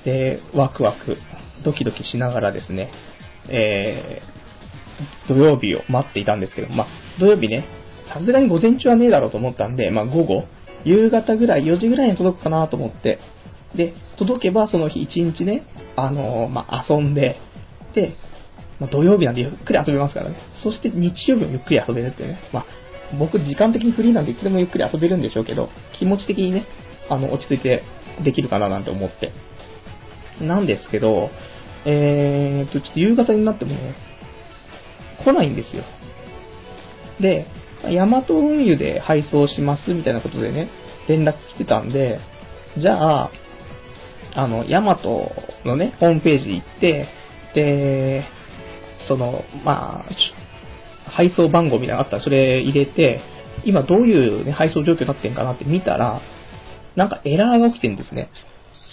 [0.04, 1.16] で、ワクワク、
[1.64, 2.90] ドキドキしながらですね、
[3.48, 6.86] えー、土曜日を待っていたんですけど、まあ、
[7.18, 7.66] 土曜日ね、
[8.12, 10.44] さすがに午前中はねえだろうと思ったんで、まあ、午後、
[10.84, 13.18] 夕方ぐらい、4時ぐらいに届くかなと思って、
[13.74, 17.36] で、届けばその日1日ね、あのー、まあ、遊んで、
[17.94, 18.14] で、
[18.78, 20.36] まあ、土曜日なんでゆっくり遊べますからね。
[20.62, 22.38] そして日曜日もゆっくり遊べるっていうね。
[22.52, 22.66] まあ、
[23.18, 26.66] 僕時間的にフリーなんでいつでもゆっくり遊べるんでしょうけど、気持ち的にね、
[27.08, 27.82] あの、落ち着いて
[28.22, 29.32] できるかななんて思って。
[30.40, 31.30] なんですけど、
[31.86, 33.94] えーと、ちょっと夕方になってもね、
[35.24, 35.84] 来ないんですよ。
[37.20, 37.46] で、
[37.90, 40.68] ヤマト運輸で配送しますみたいなことでね、
[41.08, 42.18] 連絡来てたんで、
[42.78, 43.30] じゃあ、
[44.34, 45.30] あの、ヤマト
[45.64, 47.08] のね、ホームページ行って、
[47.54, 48.24] で、
[49.06, 53.20] その、まあ、配送番号みたいなのあったらそれ入れて、
[53.64, 56.20] 今どういう、ね、配送状況になってんかなって見たら、
[56.96, 58.30] なんかエラーが起きてるんですね。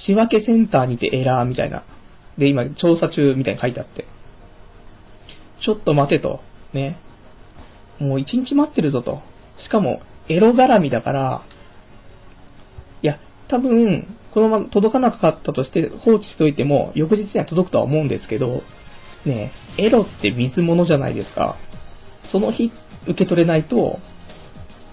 [0.05, 1.83] 仕分けセンターにてエラーみたいな。
[2.37, 4.05] で、今調査中みたいに書いてあって。
[5.63, 6.41] ちょっと待てと。
[6.73, 6.97] ね。
[8.01, 9.21] もう一日待ってるぞと。
[9.63, 11.43] しかも、エロ絡みだから、
[13.03, 18.63] いや、多分、このまま届かなかったとして放置しといても、翌日には届くとは思うんですけど、
[19.25, 21.57] ね、エロって水物じゃないですか。
[22.31, 22.71] その日
[23.03, 23.99] 受け取れないと、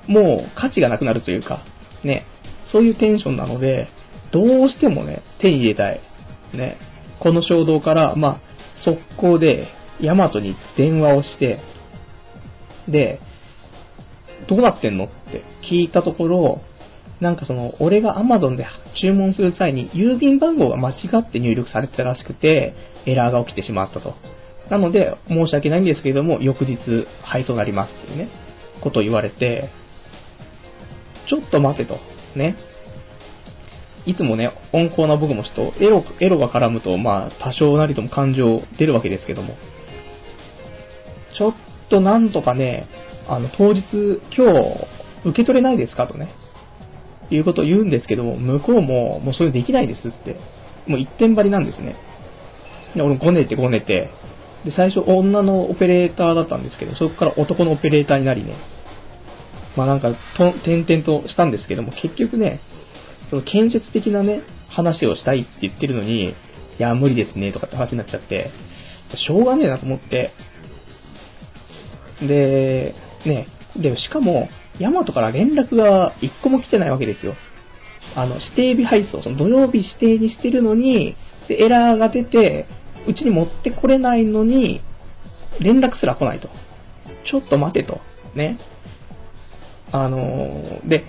[0.06, 1.62] もう価値がなくなるというか、
[2.04, 2.26] ね、
[2.72, 3.88] そういうテンションなので、
[4.32, 6.00] どうしてもね、手に入れたい。
[6.52, 6.76] ね、
[7.20, 8.40] この衝動から、まあ、
[8.84, 9.68] 速攻で、
[10.00, 11.58] ヤマトに電話をして、
[12.88, 13.20] で、
[14.48, 16.60] どうなってんのって聞いたところ、
[17.20, 18.66] なんかその、俺が Amazon で
[19.00, 22.74] 注文する際に郵便番号が間違って入力されてたらしくて、
[23.06, 24.14] エラーが起きてしまったと。
[24.70, 28.28] なので、申し訳ないんですけれども、翌日配送になりますっていうね、
[28.82, 29.70] ことを言われて、
[31.28, 31.98] ちょっと待てと。
[32.36, 32.56] ね。
[34.06, 39.56] いつもね、温厚な僕もちょっとエロ、エロが絡むと、まあ、多少なりとも感情出るわけですけども。
[41.36, 41.54] ちょっ
[41.88, 42.88] となんとかね、
[43.28, 43.82] あの、当日、
[44.36, 44.86] 今日、
[45.24, 46.32] 受け取れないですかとね、
[47.30, 50.36] いうことを言うんですけども、向こうも、もうそれできないですって、
[50.86, 51.96] もう一点張りなんですね。
[52.94, 54.10] で、俺ごねてごねて、
[54.64, 58.56] で、最初女のオペレーターだったんですけど、そこから男のオペレーターになりね、
[59.76, 62.60] まあなんか、と、点々としたんですけども、結局ね、
[63.30, 66.34] その建設的なね、話をしたいって言ってるのに、い
[66.78, 68.50] や、無理ですね、とかって話になっちゃって、
[69.16, 70.32] しょうがねえなと思って、
[72.20, 77.34] で、ね、でも、しかも、ヤマトから連絡が一個も来てないわけですよ。
[78.14, 81.16] あの、指定日配送、その土曜日指定にしてるのに、
[81.48, 82.66] で、エラーが出て、
[83.06, 84.80] うちに持ってこれないのに、
[85.60, 86.48] 連絡すら来ないと。
[87.30, 88.00] ちょっと待てと。
[88.34, 88.58] ね。
[89.90, 91.04] あのー、で、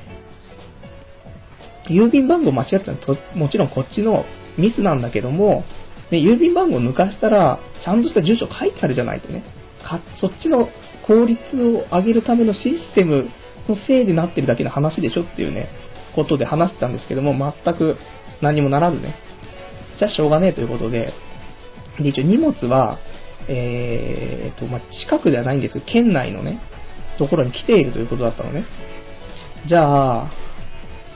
[1.90, 4.26] 郵便番号間違ったのと、もちろんこっちの
[4.58, 5.64] ミスなんだけども、
[6.12, 9.44] ね、郵便番号抜かしたら、ちゃんとした住所書いてあるじゃないとね。
[9.84, 10.70] か、そっちの
[11.10, 13.28] 効率を上げるためのシステム
[13.68, 15.68] のせいでなってるだけの話でしょっていうね、
[16.16, 17.98] ことで話してたんですけども、全く
[18.44, 19.16] 何もならずね。
[19.98, 21.12] じゃあしょうがねえということで、
[22.00, 23.00] で、一応荷物は、
[23.48, 26.62] えーと、まあ、近くではないんですけど、県内のね、
[27.18, 28.66] ところに来ているということだったのね。
[29.68, 30.32] じゃあ、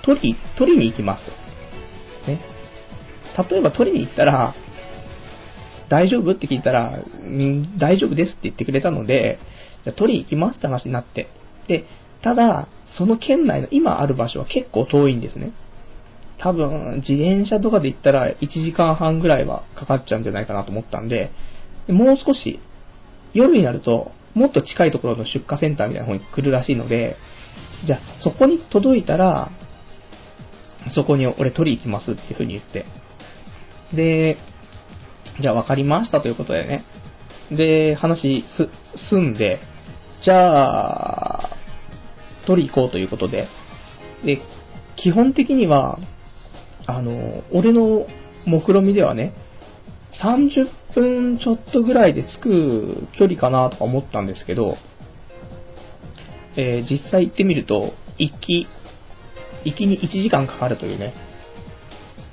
[0.03, 1.21] 取り、取りに行きます。
[2.27, 2.41] ね。
[3.49, 4.55] 例えば取りに行ったら、
[5.89, 6.31] 大丈夫？
[6.31, 9.37] って聞いたら、ん大丈夫ですって言ってくれたので、
[9.83, 11.27] じゃ取り行きますって話になって。
[11.67, 11.85] で、
[12.21, 12.67] ただ、
[12.97, 15.51] その県内の今ある場所は結構遠いんですね。
[16.37, 21.31] 多分、自転車とかで行ったら1時間半ぐらいはかかっちゃうんじゃないかなと思ったんで、
[21.87, 22.59] もう少し、
[23.33, 27.17] 夜になると、もっと近いところの出荷センターみたいな方に来るらしいので、
[27.85, 29.51] じゃあ、そこに届いたら、
[30.95, 32.85] そこに俺取り行きますっていう風に言って。
[33.95, 34.37] で、
[35.41, 36.83] じゃあ分かりましたということでね。
[37.51, 38.69] で、話す、
[39.09, 39.59] 済んで、
[40.23, 41.49] じゃあ、
[42.47, 43.47] 取り行こうということで。
[44.23, 44.41] で、
[44.95, 45.99] 基本的には、
[46.85, 48.05] あの、俺の
[48.45, 49.33] 目論見ではね、
[50.21, 54.77] 30分ちょっとぐらいで着く距離かなとか思ったんですけど、
[56.55, 58.67] えー、実際行ってみると、行き、
[59.65, 61.13] 行きに1時間かかるというね、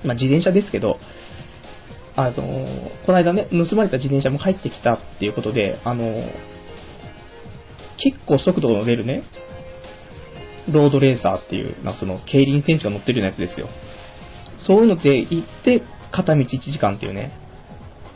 [0.04, 0.98] まあ、自転車ですけど、
[2.16, 2.34] あの、
[3.06, 6.04] この間ね、盗まれた自転車も帰ってきたっていうことで、あの、
[8.02, 9.22] 結構速度の出るね、
[10.70, 13.68] ロードレーサーっていう、なんかその、競輪選手が乗ってるようなやつですよ。
[14.66, 15.82] そういうので行って、
[16.12, 17.32] 片道1時間っていうね、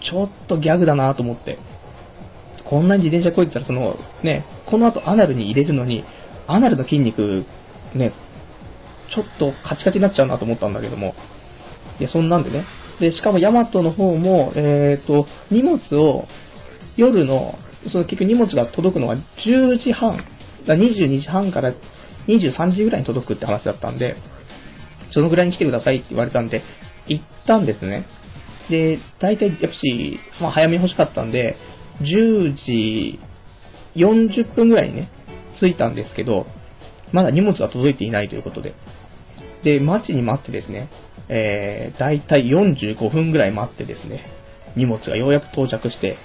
[0.03, 1.59] ちょっとギャグだなと思って。
[2.65, 6.05] こんなに自転車こいてたら、その、ね、この後アナルに入れるのに、
[6.47, 7.45] アナルの筋肉、
[7.95, 8.13] ね、
[9.15, 11.15] ちょっとカチカチになっちゃうなと思ったんだけども、
[12.01, 12.65] いや、そんなんでね。
[13.01, 16.27] で、しかもヤマトの方も、えっ、ー、と、荷物を、
[16.97, 17.59] 夜の、
[17.91, 20.25] その結局荷物が届くのが10時半、
[20.67, 21.75] だ22時半から
[22.27, 24.17] 23時ぐらいに届くって話だったんで、
[25.13, 26.63] そのぐらいに来てくださいって言われたんで、
[27.07, 28.07] 行ったんですね。
[28.71, 31.57] で、大体、やっぱし、まあ、早めに欲しかったんで、
[32.01, 33.21] 10時
[33.95, 35.09] 40分ぐらいにね、
[35.61, 36.47] 着いたんですけど、
[37.13, 38.75] まだ荷物が届いていないということで。
[39.63, 40.89] で、待ちに待ってですね、
[41.29, 44.27] えー、だいたい45分ぐらい待ってですね、
[44.77, 46.17] 荷物がようやく到着して、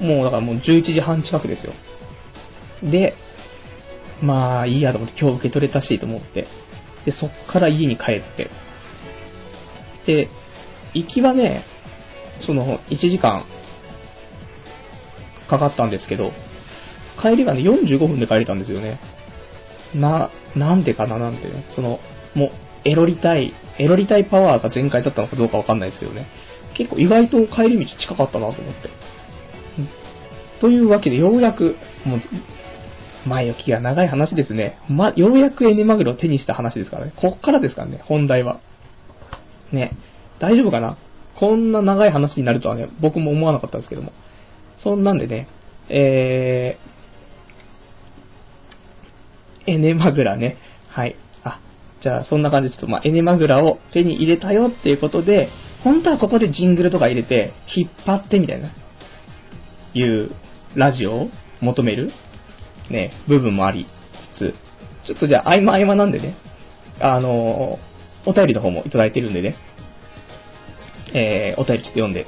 [0.00, 1.72] もうだからもう11時半近くですよ。
[2.82, 3.14] で、
[4.22, 6.46] まあいいやと思って今日受け取れたしと思って、
[7.04, 8.50] で、そっから家に帰って、
[10.06, 10.28] で、
[10.94, 11.64] 行きはね、
[12.40, 13.44] その1時間
[15.48, 16.32] かかったんですけど、
[17.20, 19.00] 帰りがね、45分で帰れたんですよね。
[19.94, 21.98] な、なんでかななんてね、その、
[22.34, 22.50] もう、
[22.84, 26.28] エロりたい、エロりたいパワーが全開だったのかどうかわかんないですけどね。
[26.74, 28.90] 結構意外と帰り道近かったなと思って。
[30.60, 32.20] というわけで、ようやく、もう、
[33.28, 34.78] 前置きが長い話ですね。
[34.88, 37.12] ま、ようやくエネマグロを手にした話ですからね。
[37.16, 38.60] こっからですからね、本題は。
[39.72, 39.92] ね。
[40.38, 40.96] 大丈夫かな？
[41.38, 44.12] こんな長い話になるとはね、僕も思わなかったんですけども。
[44.78, 45.48] そんなんでね、
[45.88, 50.56] えー、エネマグラね。
[50.88, 51.16] はい。
[51.44, 51.60] あ、
[52.00, 55.48] じゃあそんな感じでちょっとまあエネマグラを手に入れたよっていうことで、
[55.84, 58.70] 本当はここでジングルとか入れて、引っ張ってみたいな、
[59.94, 60.30] いう
[60.78, 62.12] ラジオを求める、
[62.88, 63.86] ね、部分もあり
[64.38, 64.54] つつ、
[65.08, 66.36] ちょっとじゃあ合間合間なんでね、
[67.00, 67.78] あの、
[68.26, 69.56] お便りの方もいただいてるんでね、
[71.14, 72.26] えー、お便りちょっと読んで、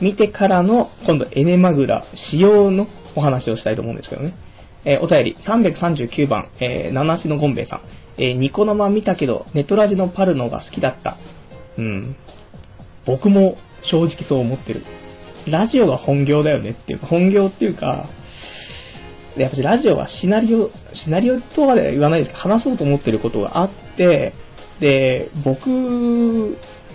[0.00, 4.34] 見てからの、今度エネマグラ使用のお話をしたいと思うんですけどね。
[4.84, 7.80] えー、お便り339番、えー、七しのゴンベイさん。
[8.16, 11.18] えー、ニコ生見たけど、ネトラジのパルノが好きだった。
[11.76, 12.16] うん。
[13.06, 14.82] 僕も正直そう思ってる。
[15.50, 18.08] ラジオが本業だよねっていうか、本業っていうか、
[19.36, 20.70] やっぱりラジオはシナリオ、
[21.04, 24.32] シナリオとは言わないですけど、話そうと思ってることがあって、
[24.80, 25.68] で、僕、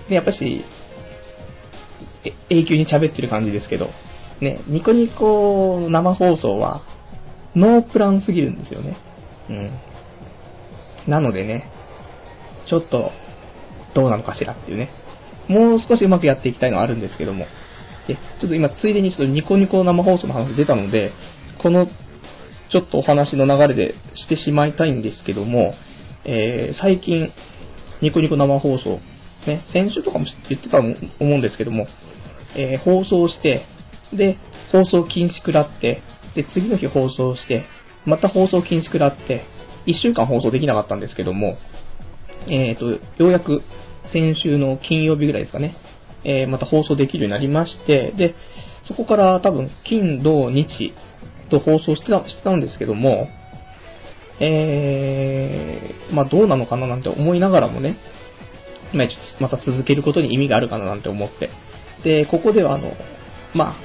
[0.09, 0.65] ね、やっぱし、
[2.49, 3.89] 永久に喋ってる感じですけど、
[4.41, 6.81] ね、ニコニコ生放送は、
[7.55, 8.97] ノープランすぎるんですよね。
[9.49, 9.71] うん。
[11.07, 11.69] なのでね、
[12.67, 13.11] ちょっと、
[13.93, 14.89] どうなのかしらっていうね。
[15.47, 17.45] もう少しうまくやっていきたいのはあるんですけども。
[18.07, 21.11] で、ちょっと今、ついでにちょっとニコニコ生放送の話出たので、
[21.61, 21.87] この、
[22.69, 25.73] ちょっとお話の流れでしてしまいたいんですけども、
[26.25, 27.31] えー、最近、
[28.01, 28.99] ニコニコ生放送、
[29.47, 30.83] ね、先週とかも言ってたと
[31.19, 31.87] 思うんですけども、
[32.55, 33.65] えー、放送して、
[34.13, 34.37] で、
[34.71, 36.01] 放送禁止食らって、
[36.35, 37.65] で、次の日放送して、
[38.05, 39.43] また放送禁止食らって、
[39.85, 41.57] 1週間放送できなかったんですけども、
[42.47, 43.61] えっ、ー、と、ようやく
[44.11, 45.75] 先週の金曜日ぐらいですかね、
[46.25, 48.35] えー、また放送できるようになりまして、で、
[48.87, 50.93] そこから多分、金、土、日
[51.49, 53.27] と放送してたしてたんですけども、
[54.39, 57.97] えー、まあどうなのかななんて思いながらもね、
[58.93, 59.07] まあ、
[59.39, 61.49] また続けることに意味があるかななんて思って。
[62.03, 62.91] で、ここではあの、
[63.53, 63.75] ま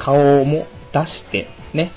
[0.00, 1.92] あ、顔も出して、ね、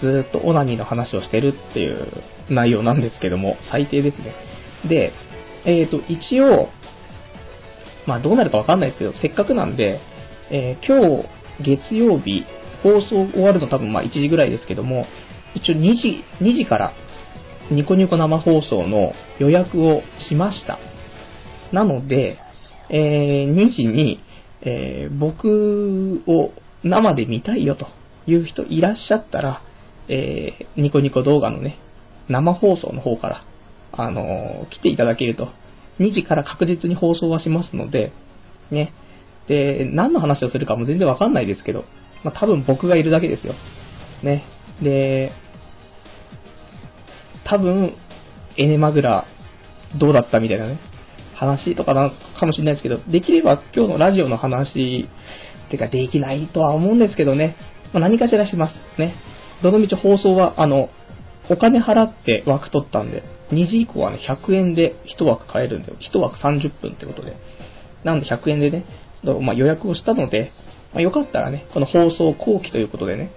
[0.00, 2.08] ずっとオナニーの話をしてるっていう
[2.50, 4.34] 内容なんですけども、最低ですね。
[4.88, 5.12] で、
[5.64, 6.68] えっ、ー、と、一応、
[8.06, 10.00] まあどうなるかわかんないですけど、せっかくなんで、
[10.50, 11.28] えー、今日
[11.62, 12.44] 月曜日、
[12.82, 15.06] 放送終わるの多分まあ1時ぐらいですけども、
[15.54, 16.92] 一応2時、2時から
[17.70, 20.78] ニコニコ生放送の予約をしました。
[21.72, 22.38] なので、
[22.90, 24.20] えー、2時に、
[24.62, 27.86] えー、僕を生で見たいよと
[28.26, 29.62] いう人いらっしゃったら、
[30.08, 31.78] えー、ニコニコ動画のね、
[32.28, 33.44] 生放送の方から、
[33.92, 35.48] あのー、来ていただけると
[36.00, 38.12] 2時から確実に放送はしますので、
[38.70, 38.92] ね。
[39.46, 41.84] で、何の話をするかも全然わかんないですけど、
[42.22, 43.54] まあ、多分僕がいるだけですよ。
[44.22, 44.44] ね。
[44.82, 45.32] で、
[47.44, 47.94] 多分、
[48.56, 49.26] エネマグラ
[49.98, 50.78] どうだったみたいなね、
[51.34, 55.08] 話とかなかもしれないですけど、できれば今日のラジオの話、
[55.70, 57.56] てかできないとは思うんですけどね、
[57.92, 59.00] まあ、何かしらします。
[59.00, 59.14] ね。
[59.62, 60.88] どのみち放送は、あの、
[61.50, 65.96] お金払って枠取ったんで、2時以降はね、100円で1枠買えるんだよ。
[66.00, 67.36] 1枠30分ってことで。
[68.04, 68.84] なんで100円でね、
[69.40, 70.52] まあ、予約をしたので、
[70.92, 73.30] まあ、よかったらね、この放送後期ということでね、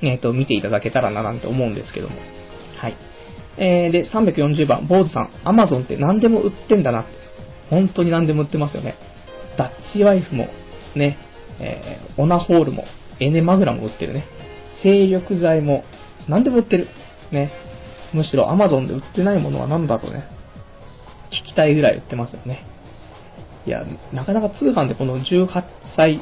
[0.00, 2.16] えっ、ー、と、見ていただけたらななんて思うんですけども。
[2.78, 2.96] はい。
[3.58, 7.06] えー、で、340番、坊主さん、アマゾンって何でも売ってんだな。
[7.70, 8.96] 本当に何でも売ってますよね。
[9.56, 10.48] ダッチワイフも、
[10.96, 11.18] ね、
[11.60, 12.84] えー、オナホールも、
[13.20, 14.26] エネマグラも売ってるね。
[14.82, 15.84] 精力剤も、
[16.28, 16.88] 何でも売ってる。
[17.30, 17.52] ね。
[18.14, 20.24] むしろ Amazon で売ってないものは何だとね、
[21.30, 22.66] 聞きたいぐらい売ってますよね。
[23.66, 25.46] いや、なかなか通販でこの18
[25.96, 26.20] 歳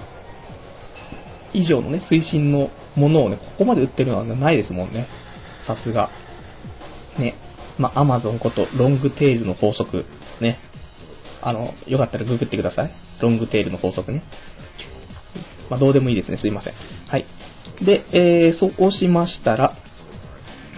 [1.52, 5.08] 以上のね、推進のものをね、ここまで売ってるのはないですもんね。
[5.66, 6.10] さすが。
[7.18, 7.34] ね。
[7.78, 10.04] まあ、Amazon ことロングテールの法則。
[10.40, 10.58] ね。
[11.42, 12.92] あの、よかったらググってください。
[13.20, 14.22] ロングテールの法則ね。
[15.70, 16.36] まあ、どうでもいいですね。
[16.36, 16.74] すいません。
[17.08, 17.26] はい。
[17.82, 19.76] で、えー、そうしましたら、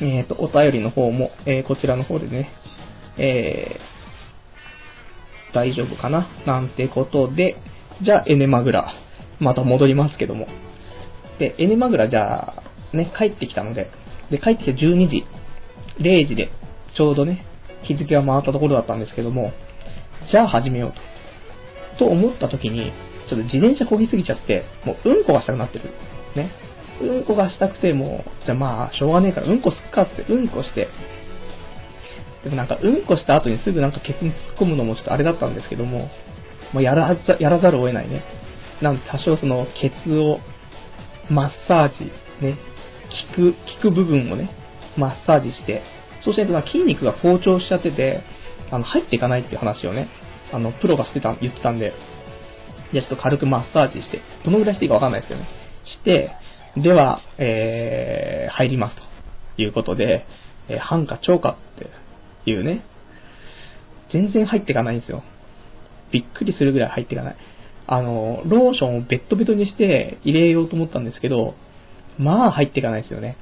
[0.00, 2.52] えっ、と、お便りの方も、えーこちらの方でね、
[3.18, 6.28] えー、大丈夫かな？
[6.46, 7.56] なんてことで、
[8.02, 8.94] じゃあ、エネマグラ、
[9.38, 10.46] また戻りますけども。
[11.38, 12.62] で、エネマグラじゃあ、
[12.96, 13.90] ね、帰ってきたので、
[14.30, 15.24] で、帰ってきて12時、
[16.00, 16.50] 0時で、
[16.96, 17.44] ちょうどね、
[17.82, 19.52] 日付が回ったところだったんですけども、
[20.30, 21.12] じゃあ始めようと。
[21.98, 22.92] と思った時に、
[23.28, 25.90] ちょっと自転車漕ぎすぎちゃって、もううんこがしたくなってる。
[26.34, 26.50] ね。
[27.00, 30.88] うんこがしたくて、も、じゃあまあ、しょうがねえからうんこすっかって、うんこして、
[32.44, 36.08] でもなんか、うんこした後にすぐなんかケツに突っ込むのもちょっとあれだったんですけども、
[36.72, 38.24] まあ、やらざ、やらざるを得ないね。
[38.80, 40.40] なんで多少その、ケツを、
[41.30, 42.12] マッサージ、
[42.44, 42.58] ね、
[43.30, 44.50] 効く、効く部分をね、
[44.96, 45.82] マッサージして、
[46.24, 48.22] そうしないとな筋肉が好調しちゃってて、
[48.70, 50.08] あの、入っていかないっていう話をね、
[50.52, 51.92] あの、プロがしてた、言ってたんで、
[52.92, 55.46] じゃあちょっと軽くマッサージして、どのぐらいしていいかわかんないですけどね。
[55.84, 56.30] して、
[56.76, 59.02] では、えー、入りますと
[59.62, 60.24] いうことで、
[60.68, 62.84] えー、半か超かっていうね、
[64.10, 65.22] 全然入っていかないんですよ。
[66.12, 67.36] びっくりするぐらい入っていかない。
[67.86, 71.54] あの、ローションをベッドベトにして入れようと思ったんですけど、
[72.18, 73.36] まあ入っていかないですよね。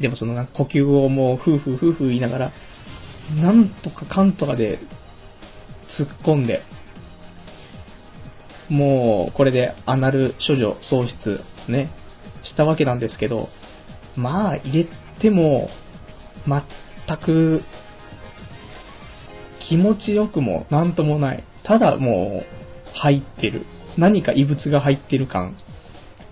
[0.00, 2.52] でもそのなんか呼吸をもう夫婦夫婦言いながら、
[3.34, 4.78] なんとかかんとかで
[5.98, 6.62] 突っ込んで、
[8.68, 11.92] もうこれでアナル処女喪失ね、
[12.44, 13.48] したわけなんですけど、
[14.16, 14.88] まあ入れ
[15.20, 15.68] ても
[16.46, 17.62] 全く
[19.68, 21.44] 気持ちよくもなんともない。
[21.64, 23.66] ただもう入ってる。
[23.98, 25.56] 何か異物が入ってる感。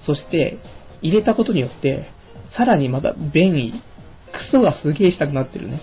[0.07, 0.59] そして
[1.03, 2.11] 入れたことによって、
[2.57, 3.83] さらにまた便意、
[4.33, 5.81] クソがすげえしたくなってるね。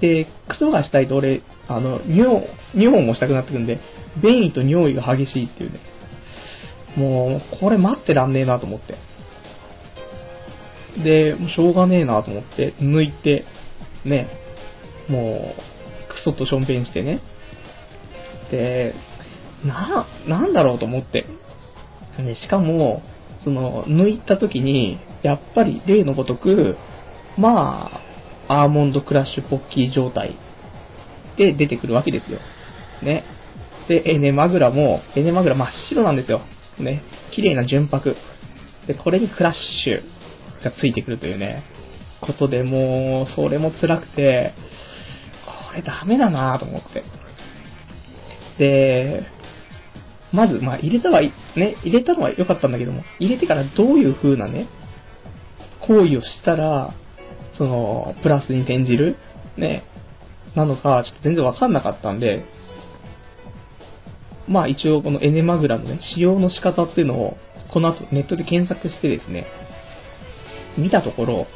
[0.00, 3.80] で、クソがしたいと俺、あの、尿、尿もしたくなってくんで、
[4.22, 5.80] 便意と尿意が激しいっていうね。
[6.96, 8.94] もう、これ待ってらんねえなと思って。
[10.98, 13.44] で、もうしょうがねえなと思って、抜いて、
[14.04, 14.28] ね、
[15.08, 17.20] もう、クソとしょんべんしてね。
[18.50, 18.94] で、
[19.64, 21.26] な、なんだろうと思って。
[22.18, 23.02] ね、しかも、
[23.44, 26.76] その、抜いた時に、やっぱり例のごとく、
[27.38, 27.90] ま
[28.48, 30.36] あ、アーモンドクラッシュポッキー状態
[31.36, 32.40] で出てくるわけですよ。
[33.02, 33.24] ね。
[33.88, 36.42] で、エネマグラも、エネマグラ真っ白なんですよ。
[36.78, 37.02] ね。
[37.32, 38.16] 綺麗な純白。
[38.86, 40.19] で、これにクラッシュ
[40.62, 41.64] がついてくるというね、
[42.20, 44.52] ことでもう、それも辛くて、
[45.68, 47.02] これダメだなと思って。
[48.58, 49.26] で、
[50.32, 51.32] まず、まあ、入れたは、ね、
[51.82, 54.68] 入れたのは良かったんだけども、入れてからどういう風なね、
[55.80, 56.94] 行為をしたら、
[57.56, 59.16] その、プラスに転じる、
[59.56, 59.84] ね、
[60.54, 62.44] なのか、ちょっと全然わかんなかったんで、
[64.48, 67.36] まあ一応このエネマグラのね、使用の仕方っていうのを、
[67.72, 69.46] この後ネットで検索してですね、
[70.80, 71.46] 見たところ、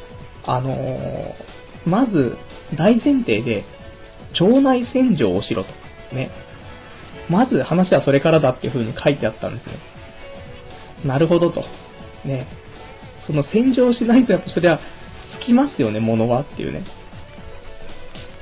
[0.45, 1.55] あのー
[1.85, 2.37] まず、
[2.75, 3.63] 大前提で、
[4.39, 5.69] 腸内洗浄をしろと。
[6.15, 6.31] ね。
[7.29, 9.73] まず話はそれからだっていう風に書いてあったんですよ。
[11.05, 11.63] なるほどと。
[12.25, 12.47] ね。
[13.25, 14.79] その洗浄しないとやっぱそれは
[15.39, 16.83] つきますよね、物はっていうね。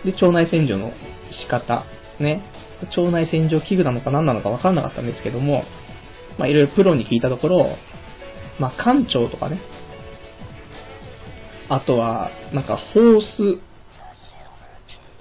[0.06, 0.92] で、腸内洗浄の
[1.32, 1.86] 仕方。
[2.20, 2.44] ね。
[2.98, 5.64] 腸内洗浄器具なのか何なのか分かんなかったんですけども、
[6.38, 7.78] まあいろいろプロに聞いたところ、
[8.60, 9.60] まあ館長とかね。
[11.74, 13.60] あとは、なんかホース、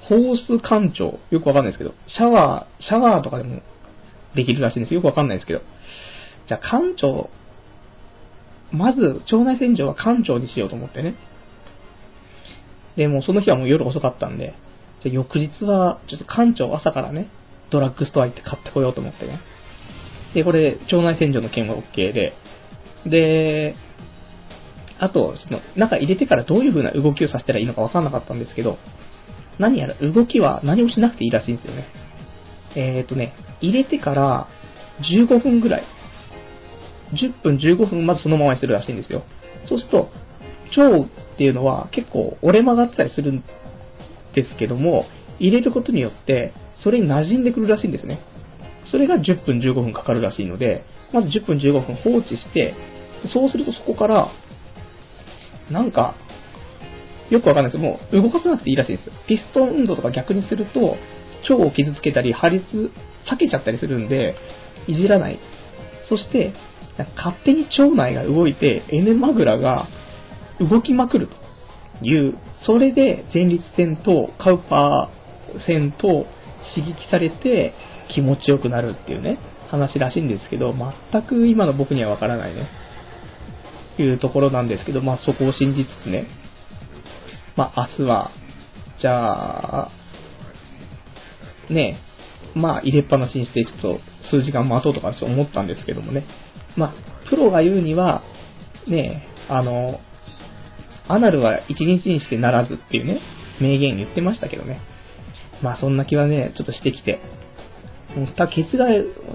[0.03, 1.18] ホース館長。
[1.30, 3.62] よくわかんないですけど、シャワー、シャワーとかでも
[4.34, 4.96] できるらしいんですよ。
[4.96, 5.61] よくわかんないですけど。
[6.46, 7.30] じゃあ館長、
[8.70, 11.14] まず腸内洗浄は館長にしようと思ってね。
[12.96, 14.55] で、もうその日はもう夜遅かったんで、
[15.03, 17.28] じゃ翌日は、ちょっと館長朝からね、
[17.70, 19.40] ドラッグストア行って買ってこようと思ってね。
[20.34, 22.34] で、これ、腸内洗浄の件は OK で、
[23.07, 23.74] で、
[25.03, 28.78] あと、その、中入れてからどういう風な動きをさせたらいいのかわかんなかったんですけど、
[29.59, 31.86] 何やら動きは何もしなくていいらしいんですよね。
[32.76, 34.46] えーとね、入れてから
[35.00, 35.84] 15分ぐらい、
[37.14, 39.24] 10分15分まずそのままにするらしいんですよ。
[39.66, 40.09] そうすると、
[40.80, 43.42] 腸っていうのは結構折れ曲がったりするん
[44.36, 45.07] ですけども、
[45.40, 48.20] 入れることによって、それに馴染んでくるらしいんですね。
[48.84, 52.76] それが10分15分かかるらしいので、まず10分15分放置して、
[53.32, 54.30] そうするとそこから、
[55.72, 56.14] なんか、
[57.30, 59.10] よくわかんないですもう動かさなくていいらしいです。
[59.26, 60.96] ピストン運動とか逆にすると、
[61.50, 62.90] 腸を傷つけたり、破裂、
[63.30, 64.34] 避けちゃったりするんで、
[64.86, 65.38] いじらない。
[66.08, 66.52] そして、
[67.16, 69.88] 勝手に腸内が動いて、エネマグラが
[70.60, 76.26] 動きまくるという、それで前立腺とカウパー腺と
[76.74, 77.74] 刺激されて
[78.08, 80.72] 気持ちよくなるっていうね、話らしいんですけど、
[81.10, 82.68] 全く今の僕にはわからないね。
[83.99, 86.26] いうところなんですけど、まあそこを信じつつね。
[87.57, 88.30] まあ、明日は、
[89.01, 89.90] じゃあ、
[91.70, 91.99] ね
[92.55, 96.24] えまあ、入れっぱなしにして、ちょっと数時間待とうとかちょっと思ったんですけどもね。
[96.76, 96.95] まあ、
[97.28, 98.22] プロが言うには、
[98.86, 100.01] ねえあの、
[101.09, 103.20] アナルは一日にしてならずっていうね、
[103.61, 104.80] 名言言ってましたけどね。
[105.62, 107.20] まあそんな気はね、ちょっとしてきて。
[108.16, 108.86] もうた、ケツが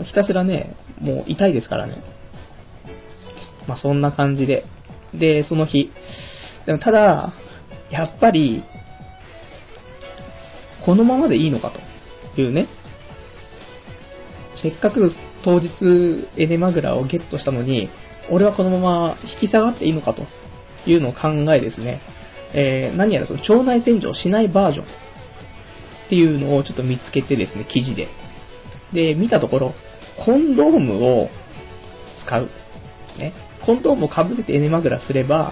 [0.03, 2.01] ひたすらね、もう痛いですからね。
[3.67, 4.65] まあそんな感じで。
[5.13, 5.91] で、その日。
[6.65, 7.33] でもただ、
[7.89, 8.63] やっぱり、
[10.85, 11.71] このままでいいのか
[12.35, 12.67] というね。
[14.61, 15.13] せっかく
[15.43, 17.89] 当日エネマグラをゲットしたのに、
[18.29, 20.23] 俺はこのまま引き下がっていいのかと
[20.89, 22.01] いうのを考えですね、
[22.53, 28.07] えー、何やらその腸内洗浄しないバージョンっていうのをちょっと見つけてですね、記事で。
[28.93, 29.73] で、見たところ、
[30.25, 31.29] コンドームを
[32.25, 32.49] 使う。
[33.17, 33.33] ね。
[33.67, 35.51] コンドームをかぶせてエネマグラすれば、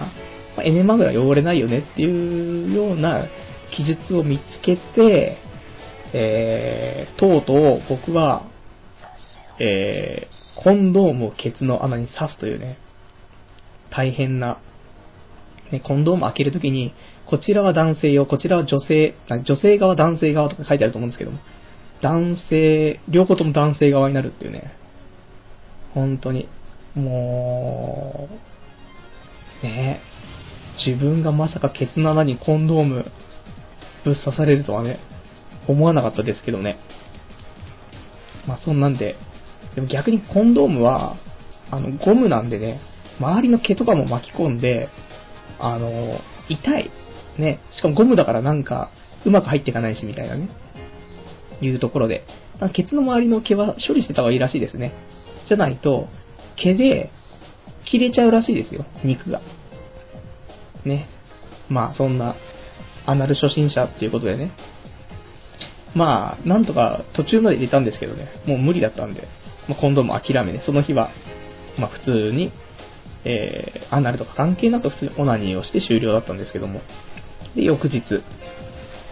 [0.56, 3.28] まあ、エネマグラ汚れないよねっていうような
[3.76, 5.36] 記述を見つけて、
[6.14, 8.48] えー、とうとう僕は、
[9.60, 12.78] えー、コンドームをケツの穴に刺すというね、
[13.90, 14.62] 大変な、
[15.70, 16.94] ね、コンドーム開けるときに、
[17.26, 21.38] こちらは男性用、こちらは女性、女性側、男性側とか書いてあると思うんですけども、
[22.00, 24.72] 男性、両方とも男性側になるっていうね、
[25.92, 26.48] 本当に、
[26.96, 28.28] も
[29.62, 30.00] う、ね
[30.84, 33.04] 自分がまさかケツの穴にコンドーム
[34.04, 34.98] ぶっ刺されるとはね、
[35.68, 36.78] 思わなかったですけどね。
[38.46, 39.16] まあそんなんで、
[39.74, 41.16] でも逆にコンドームは、
[41.70, 42.80] あの、ゴムなんでね、
[43.18, 44.88] 周りの毛とかも巻き込んで、
[45.58, 46.90] あの、痛い。
[47.38, 47.60] ね。
[47.76, 48.90] しかもゴムだからなんか、
[49.24, 50.48] うまく入っていかないし、みたいなね。
[51.60, 52.24] いうところで。
[52.74, 54.92] ケツの周りの毛は処理してた方がいいらしいですね。
[55.48, 56.08] じゃないと、
[56.56, 57.10] 毛で
[57.84, 59.40] 切れちゃうらしいですよ、肉が。
[60.84, 61.08] ね。
[61.68, 62.36] まあ、そんな、
[63.06, 64.52] アナル初心者っていうことでね。
[65.94, 69.28] まあ、なんとか途中まで入れたんですけどね、もう無理だったんで、
[69.68, 71.10] まあ、コンドーム諦めね、その日は、
[71.78, 72.52] まあ普通に、
[73.24, 76.80] えー、アナルとか関係なく普通にオナニーをして終了だったんですけども。
[77.54, 78.02] で、翌日。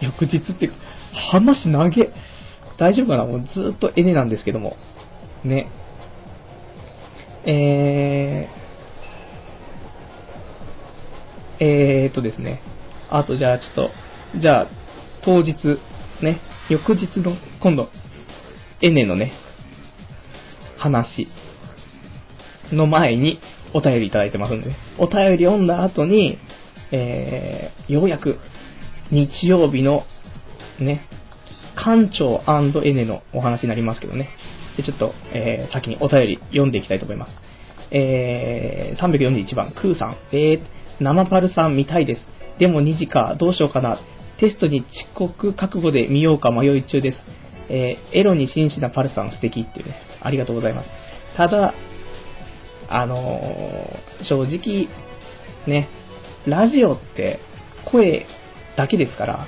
[0.01, 0.77] 翌日っていうか、
[1.31, 2.11] 話投げ。
[2.77, 3.25] 大丈夫かな？
[3.25, 4.77] もうずっとエネなんですけども。
[5.43, 5.69] ね。
[7.47, 12.61] えー、えーとですね。
[13.09, 13.89] あとじゃあちょっと、
[14.39, 14.67] じゃあ、
[15.23, 15.53] 当日、
[16.21, 16.39] ね、
[16.69, 17.89] 翌日の、今度、
[18.81, 19.33] エネのね、
[20.77, 21.27] 話
[22.71, 23.39] の前に
[23.73, 24.77] お便りいただいてますんでね。
[24.97, 26.37] お便り読んだ後に、
[26.91, 28.37] えー、ようやく
[29.11, 30.03] 日曜日の
[30.79, 31.07] ね、
[31.75, 32.41] 館長
[32.83, 34.29] エネのお話になりますけどね。
[34.77, 37.33] で、ちょっと、えー、先にお便り読んでいきたいと思います。
[37.91, 40.17] えー、341番、クーさん。
[40.31, 40.61] えー、
[40.99, 42.21] 生パルさん見たいです。
[42.59, 43.99] でも2時か、どうしようかな。
[44.39, 47.17] テストに遅刻覚悟で見ようか迷い中です。
[47.69, 50.89] えー、エロに真摯なパルさん素敵っていうね、ありがとうございます。
[51.37, 51.73] ただ、
[52.89, 54.87] あのー、正直、
[55.67, 55.89] ね、
[56.45, 57.39] ラジオって
[57.91, 58.25] 声
[58.77, 59.47] だけですから、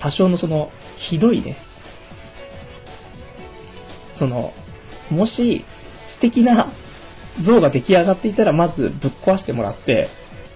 [0.00, 0.70] 多少のその、
[1.10, 1.56] ひどいね、
[4.20, 4.52] その、
[5.10, 5.64] もし
[6.14, 6.72] 素敵な
[7.44, 10.08] 像が出来上がっていたら、まずぶっ壊してもらって、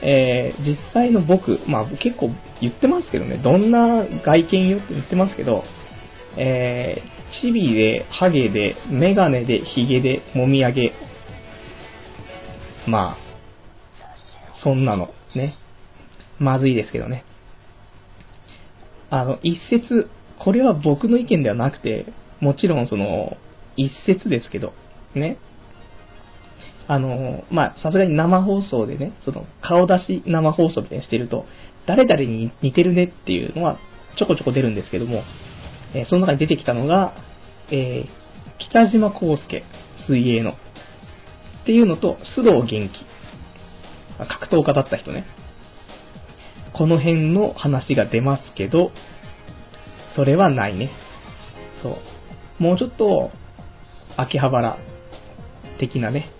[0.02, 5.64] えー、実際の僕、まあ結構言ってますけどね、どんな外見よって言ってますけど、
[6.36, 10.92] えー、チビで、ハゲで、メガネで、ヒゲで、もみあげ。
[12.86, 13.18] まあ、
[14.62, 15.54] そんなの、ね。
[16.38, 17.24] まずいですけどね。
[19.10, 22.06] あの、一説、これは僕の意見ではなくて、
[22.40, 23.36] もちろんその、
[23.76, 24.72] 一説ですけど、
[25.14, 25.38] ね。
[26.86, 31.46] あの、まあ、さすがに生放送でね、その、顔出し生放送みたいにしてると、
[31.86, 33.78] 誰々に似てるねっていうのは
[34.16, 35.22] ちょこちょこ出るんですけども、
[35.94, 37.14] えー、その中に出てきたのが、
[37.70, 38.24] えー、
[38.58, 39.64] 北島康介、
[40.06, 40.52] 水泳の。
[40.52, 40.56] っ
[41.66, 42.90] ていうのと、須藤元気。
[44.18, 45.24] 格闘家だった人ね。
[46.72, 48.90] この辺の話が出ますけど、
[50.14, 50.90] それはないね。
[51.82, 51.98] そ
[52.60, 52.62] う。
[52.62, 53.30] もうちょっと、
[54.16, 54.78] 秋葉原
[55.78, 56.30] 的なね、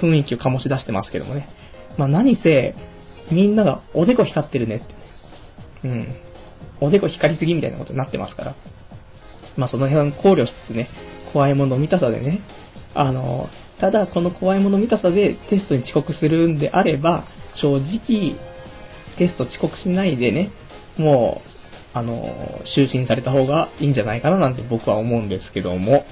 [0.00, 1.48] 雰囲気を醸し出してますけどもね。
[1.96, 2.74] まあ何せ、
[3.30, 4.78] みんながおでこ光ってるねっ
[5.82, 6.16] て、うん。
[6.80, 8.54] おでこ光りすぎみたいなことになってますから。
[9.56, 10.88] まあその辺考慮しつつね、
[11.32, 12.42] 怖いもの見たさでね、
[12.94, 13.48] あの、
[13.80, 17.26] ただこの怖いもの見たさでテストに遅刻するんであれば、
[17.60, 18.36] 正直、
[19.18, 20.50] テスト遅刻しないでね、
[20.98, 21.50] もう、
[21.94, 26.04] あの、就寝された方がいいんじゃないかななんて僕は思うんですけども、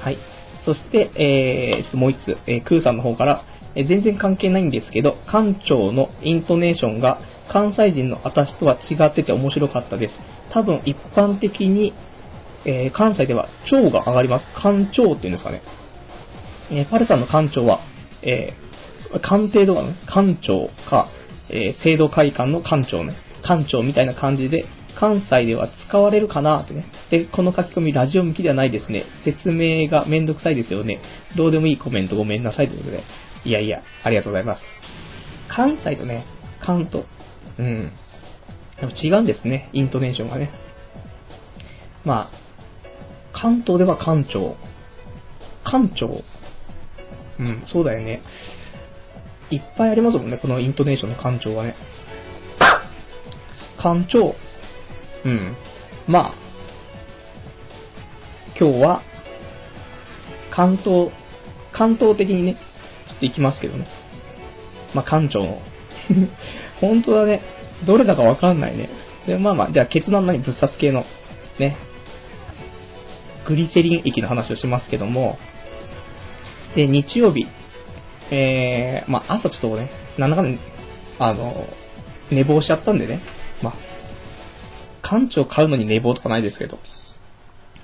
[0.00, 0.18] はい。
[0.64, 3.44] そして、えー、ちょっともう一つ、えー、クーさんの方から、
[3.74, 7.20] えー、全然関係ないんですけど、館長のイントネーションが
[7.52, 10.14] 関西人の私とは違ってて面白かったです。
[10.52, 11.92] 多分一般的に、
[12.64, 14.46] えー関西では蝶が上がります。
[14.60, 15.62] 官庁っていうんですかね。
[16.70, 17.80] えーパルさんの官庁は、
[18.22, 18.68] えー
[19.22, 21.08] 官邸とかね、官庁か、
[21.48, 24.66] えー制度会館の官庁ね、官庁みたいな感じで、
[24.98, 26.86] 関西では使われるかなってね。
[27.10, 29.04] で、この書き込みラジオ向きではないですね。
[29.24, 31.00] 説明がめんどくさいですよね。
[31.36, 33.04] どうでもいいコメントごめんなさいということで。
[33.44, 34.62] いやいや、ありがとうございます。
[35.48, 36.24] 関西とね、
[36.60, 37.04] 関東。
[37.58, 37.92] うん。
[38.80, 40.50] でも違うんですね、イントネーションがね。
[42.04, 42.38] まあ、
[43.32, 44.56] 関東では関庁。
[45.64, 46.22] 関庁。
[47.38, 48.20] うん、そうだよね。
[49.50, 51.76] いっぱいありますもんね、このイントネーションの関庁はね。
[53.80, 54.34] 関庁。
[55.24, 55.56] うん。
[56.06, 56.34] まあ、
[58.58, 59.02] 今日は、
[60.50, 61.10] 関東、
[61.72, 62.56] 関東的にね、
[63.08, 63.86] ちょっと行きますけどね。
[64.94, 65.62] まあ、関庁の。
[66.80, 67.42] 本当だね。
[67.86, 68.88] どれだかわかんないね。
[69.26, 71.04] で、まあまあ、じゃあ、決断何物殺系の、
[71.58, 71.76] ね、
[73.46, 75.38] グリセリン液の話をしますけども、
[76.74, 77.46] で、日曜日、
[78.30, 80.58] えー、まあ、朝ちょっとね、なんだかんだ、
[81.18, 81.66] あの、
[82.30, 83.20] 寝坊しちゃったんでね、
[85.08, 86.78] 館長買うのに寝坊とかないですけど、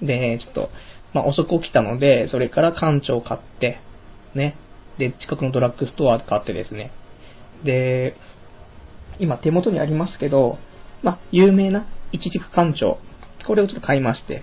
[0.02, 0.70] で、ちょっと、
[1.12, 3.78] まあ、遅く起きたので、それから館長買って、
[4.34, 4.56] ね、
[4.98, 6.90] で、近くのドラッグストアで買ってですね、
[7.64, 8.14] で、
[9.18, 10.58] 今手元にありますけど、
[11.02, 12.98] まあ、有名な一軸館長、
[13.46, 14.42] これをちょっと買いまして、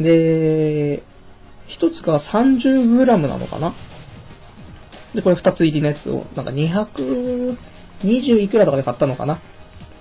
[0.00, 1.02] で、
[1.68, 3.74] 一つが 30g なのかな？
[5.14, 9.40] で、これ二つ入りのやつを、なんか220いくらとかで買ったのかな？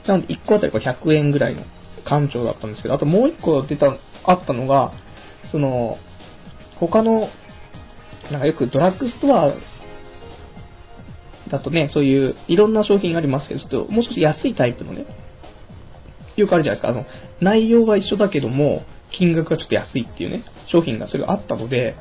[0.07, 1.63] なので1個あたりこれ100円ぐらいの
[2.05, 4.91] 館長だったんですけど、あともう1個出た、あったのが、
[5.51, 5.97] その、
[6.79, 7.29] 他の、
[8.31, 9.53] なんかよくドラッグストア
[11.49, 15.05] だとね、そういういろんな商品ありますけど、ちょっともう少し安いタイプのね、
[16.35, 16.89] よくあるじゃないですか。
[16.89, 17.05] あの、
[17.41, 21.95] 内容は一緒だけども、金額がちょっと安いっていうね、商品がそれがあったので、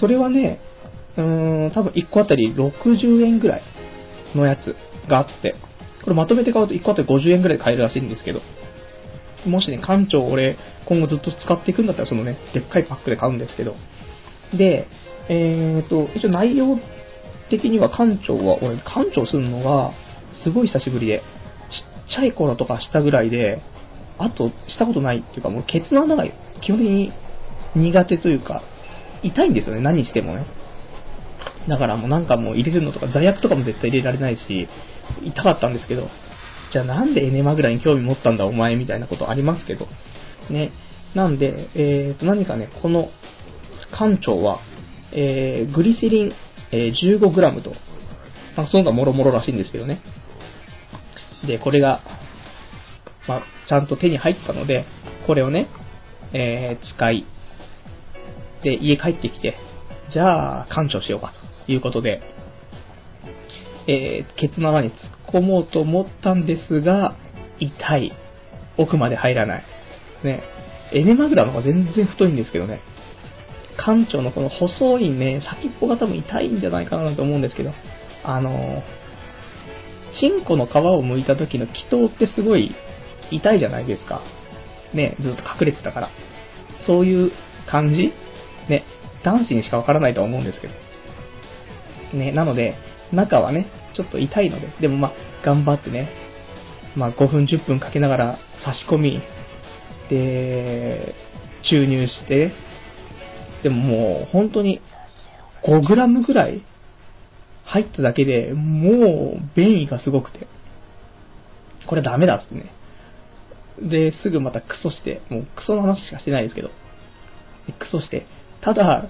[0.00, 0.60] それはね、
[1.16, 3.62] うーん、多分1個あたり60円ぐらい
[4.34, 4.74] のやつ
[5.08, 5.54] があって、
[6.04, 8.40] これまとめて買うと1個あたり50円ぐらいで買えるらしいんですけど、
[9.46, 13.74] もしね、館長俺今後ずっと使っていくんだったらそのね、でっかいパックで買うんですけど、
[14.56, 14.86] で、
[15.28, 16.78] えーと、一応内容
[17.50, 19.92] 的には館長は、俺館長するのが
[20.42, 21.22] すごい久しぶりで、
[22.08, 23.62] ちっちゃい頃とかしたぐらいで、
[24.18, 26.24] あとしたことないっていうかもうケツの穴が
[26.62, 27.12] 基本的に
[27.74, 28.62] 苦手というか、
[29.22, 30.46] 痛いんですよね、何してもね。
[31.68, 34.68] だからもうなんかもう入れるのとか、座薬とかも絶対入れられないし、
[35.22, 36.08] 痛かったんですけど、
[36.72, 39.86] じゃあなんでエネマグラに興味持ったんだお前みたいなことありますけど、
[40.50, 40.72] ね。
[41.14, 43.10] なんで、えーと、何かね、この
[43.92, 44.60] 館長は、
[45.12, 46.32] えー、グリセリン、
[46.72, 47.70] えー 15g と、
[48.56, 50.02] まあ、その他もろもろらしいんですけどね。
[51.46, 52.00] で、これが、
[53.28, 54.86] まあ、ちゃんと手に入ったので、
[55.26, 55.68] これをね、
[56.32, 57.26] えー使い、
[58.64, 59.54] で、家帰ってきて、
[60.10, 61.32] じゃあ、館長しようか
[61.66, 62.20] ということで、
[63.86, 64.96] えー、ケツの穴に突っ
[65.28, 67.16] 込もうと思ったんですが、
[67.60, 68.12] 痛い。
[68.76, 69.64] 奥まで入らない。
[70.24, 70.42] ね。
[70.92, 72.80] エネマグラの方が全然太いんですけどね。
[73.76, 77.72] 館長のこの細いね、先っぽが多分痛いんじゃないかなと思うんですけど、
[78.22, 78.82] あのー、
[80.18, 82.74] チンコの皮を剥いた時の気筒ってすごい
[83.30, 84.22] 痛いじゃないですか。
[84.92, 86.10] ね、ずっと隠れてたから。
[86.86, 87.32] そういう
[87.68, 88.12] 感じ？
[88.68, 88.84] ね、
[89.24, 90.74] 男子にしかわからないとは思うんですけど。
[92.16, 92.76] ね、なので、
[93.14, 95.12] 中はね、ちょっと痛いので、でもまあ、
[95.44, 96.10] 頑張ってね、
[96.96, 99.22] まあ5分10分かけながら差し込み、
[100.10, 101.14] で、
[101.68, 102.52] 注入して、
[103.62, 104.80] でももう本当に
[105.64, 106.62] 5g ぐらい
[107.64, 110.46] 入っただけでもう便意がすごくて、
[111.86, 112.70] これダメだっつってね。
[113.80, 116.70] で、すぐまたクソして、もうクソの話しかしてないですけど、
[117.78, 118.26] クソして、
[118.60, 119.08] ただ、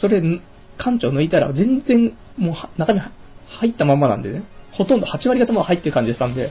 [0.00, 0.20] それ、
[0.78, 3.00] 館長抜いたら全然もう中身
[3.48, 6.50] 入ったままなんでね、ほとんど8割方も入ってる感じでしたんで、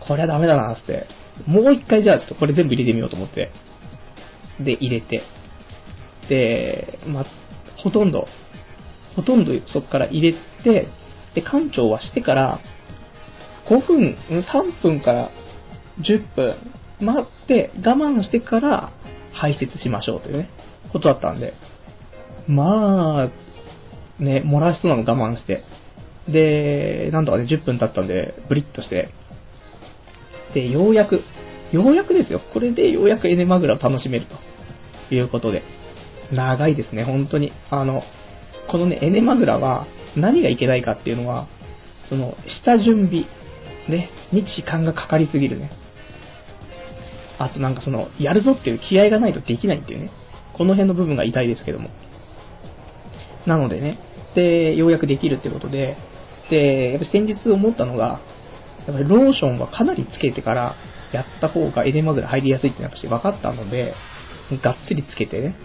[0.00, 1.06] これはダメだなっって、
[1.46, 3.50] もう一回じゃあちょっとこれ全部入れてみようと思って、
[4.60, 5.22] で、入れて、
[6.28, 7.24] で、ま、
[7.82, 8.26] ほとんど、
[9.16, 10.88] ほとんどそこから入れて、
[11.34, 12.60] で、館長はしてから、
[13.68, 15.30] 5分、3分から
[16.00, 16.56] 10分
[17.00, 18.92] 待って我慢してから
[19.32, 20.50] 排泄しましょうというね、
[20.92, 21.54] ことだったんで、
[22.46, 23.30] まあ、
[24.18, 25.62] ね、漏らしそうなの我慢して、
[26.28, 29.10] で、なんとかね、10分経ったんで、ブリッとして、
[30.54, 31.22] で、ようやく、
[31.72, 32.40] ようやくですよ。
[32.52, 34.26] これでようやくエネマグラを楽しめる
[35.08, 35.62] ということで、
[36.32, 37.52] 長いですね、本当に。
[37.70, 38.02] あの、
[38.70, 41.48] このね、エネマグラは何がいけないかっていうのは、
[42.08, 43.24] その、下準備。
[43.88, 45.70] ね、に時間がかかりすぎるね。
[47.38, 50.10] あとなんかその、やるぞっていう気合がないとできないっていうね。
[50.52, 51.88] この辺の部分が痛いですけども。
[53.46, 53.98] なのでね、
[54.34, 55.96] で、ようやくできるってことで、
[56.50, 58.20] で、やっぱ先日思ったのが、
[58.86, 60.76] やっぱりローションはかなりつけてから
[61.12, 63.94] やった方がエネマグラ入りやすいってやっぱし分かったので、
[64.62, 65.56] がっつりつけてね、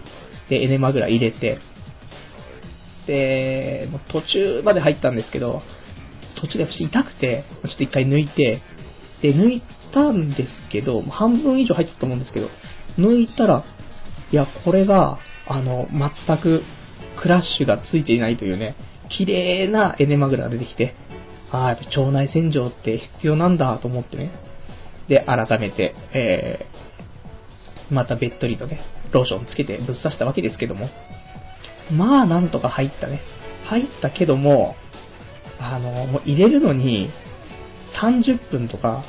[0.48, 1.58] で、エネマグラ入れて、
[3.06, 5.62] で、もう途中まで入ったんですけど、
[6.40, 8.62] 途中で私痛くて、ちょっと一回抜いて、
[9.22, 9.62] で、抜い
[9.92, 12.48] たんですけど、半分以上入ってたと思うんですけど、
[12.98, 13.64] 抜いたら、
[14.32, 16.62] いや、これが、あの、全く
[17.24, 18.76] クラッシュがついていないというね、
[19.08, 20.94] 綺麗なエネマグラが出てきて、
[21.50, 24.30] ああ、やっぱ腸内洗浄って必要なんだと思ってね。
[25.08, 30.90] で、改めて、えー、またべっとりとね、ローションつけてぶっ刺したわけですけども。
[31.90, 33.22] まあ、なんとか入ったね。
[33.64, 34.76] 入ったけども、
[35.58, 37.08] あの、もう入れるのに、
[38.02, 39.02] 30分とか、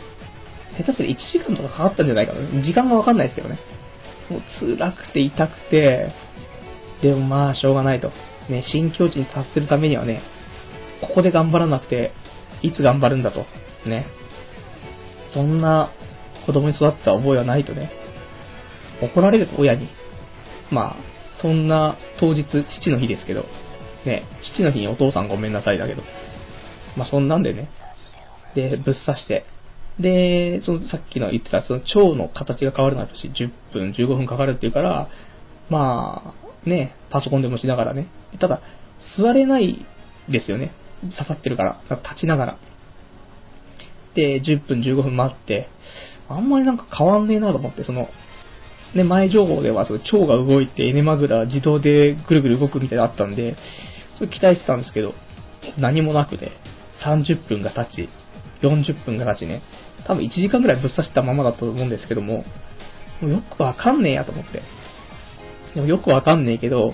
[0.78, 2.64] 下手する1時間とかかかったんじゃないかな。
[2.64, 3.60] 時間がわかんないですけどね。
[4.30, 6.14] もう辛くて痛くて、
[7.06, 8.12] でもまあ、しょうがないと。
[8.50, 10.24] ね、新境地に達するためにはね、
[11.02, 12.12] ここで頑張らなくて、
[12.64, 13.46] いつ頑張るんだと。
[13.88, 14.08] ね。
[15.32, 15.92] そんな
[16.48, 17.92] 子供に育った覚えはないとね、
[19.04, 19.88] 怒られると親に。
[20.72, 20.96] まあ、
[21.44, 22.44] そんな当日、
[22.82, 23.46] 父の日ですけど、
[24.04, 24.24] ね、
[24.56, 26.02] 父の日にお父さんごめんなさいだけど、
[26.98, 27.70] まあそんなんでね、
[28.56, 29.46] で、ぶっ刺して、
[30.00, 35.08] で、そのさっきの言ってた、その腸の形が変わるのは私10分、15分かかるっていうから、
[35.70, 38.08] まあ、ね、パソコンでもしながらね。
[38.40, 38.62] ただ、
[39.18, 39.86] 座れない
[40.30, 40.72] ですよね。
[41.02, 41.74] 刺さってるから。
[41.88, 42.58] から立ちながら。
[44.16, 45.70] で、10分、15分待って、
[46.30, 48.10] あんまりなんか変わんねえなと思って、その、
[48.96, 53.56] ね、前情報ではその腸が動いてエネマグラ自動でぐるぐる動くみたいなのあったんで、
[54.18, 55.14] それ期待してたんですけど、
[55.78, 56.52] 何もなくて、
[57.04, 58.10] 30分が経ち、
[58.62, 59.62] 40分が経ちね、
[60.08, 62.46] 多分1時間ぐらいぶっ刺したままだと思うんですけども、
[63.22, 64.62] もうよくわかんねえやと思って。
[65.76, 66.94] でもよくわかんねえけど、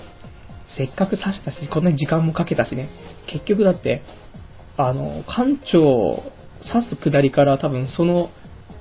[0.76, 2.90] せっかく刺したし、こんなに時間もかけたしね、
[3.26, 4.02] 結局だって、
[4.76, 6.22] あの、館長
[6.70, 8.30] 刺す下りから多分その、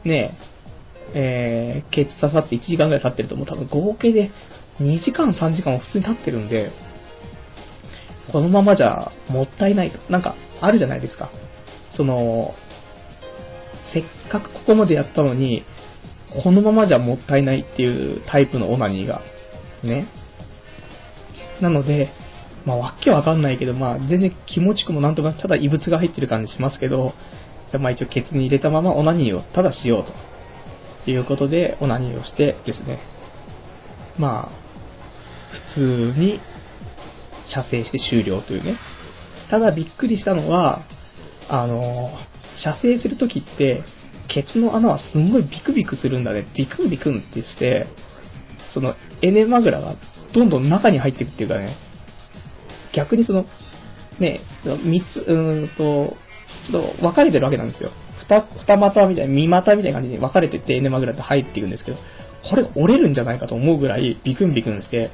[0.04, 0.38] ね、
[1.14, 4.32] えー、ケツ刺さって1時間ぐらい経ってるともう多分合計で
[4.80, 6.72] 2時間3時間は普通に経ってるんで、
[8.32, 10.00] このままじゃもったいないと。
[10.12, 11.30] なんか、あるじゃないですか。
[11.96, 12.54] その、
[13.94, 15.66] せっかくここまでやったのに、
[16.44, 19.22] このままじゃもったいないっていうタイプのオナニーが。
[19.84, 20.08] ね。
[21.62, 22.10] なので、
[22.66, 27.14] まあ、わけわかんないけど、まあ、全然気持ちくもなんとか、ただ異物が入ってる感じしますけど、
[27.72, 33.00] じゃまあ一応ケツに入れたままオナニーをただしようということで、オナニーをしてですね、
[34.20, 34.72] まあ、
[35.76, 36.40] 普通に
[37.54, 38.78] 射精して終了というね。
[39.50, 40.86] ただびっくりしたのは、
[41.50, 42.12] あの、
[42.64, 43.84] 射精するときって、
[44.34, 46.48] ケツの穴はすんごいビクビクするんだね。
[46.56, 47.88] ビクンビクンってして、
[48.74, 49.96] そのエネマグラが
[50.34, 51.78] どんどん中に入っていくっていうかね、
[52.94, 53.46] 逆にその、
[54.20, 56.16] ね、三つ、うーんと、
[56.70, 57.92] ちょっと分かれてるわけなんですよ。
[58.30, 61.98] 二、二股みたいな、三股みたいな感じに分かれてて、エネマグラって入っていくんですけど、
[62.50, 65.12] これ折れるんじゃないかと思うぐらいビクンビクンして、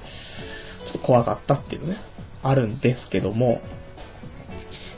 [0.85, 1.97] ちょっと怖かったっていうね、
[2.43, 3.61] あるんですけども、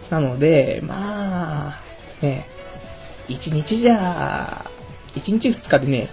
[0.10, 1.82] なので、まあ、
[2.22, 2.46] ね、
[3.28, 4.66] 一日じゃ、
[5.16, 6.10] 一日二日でね、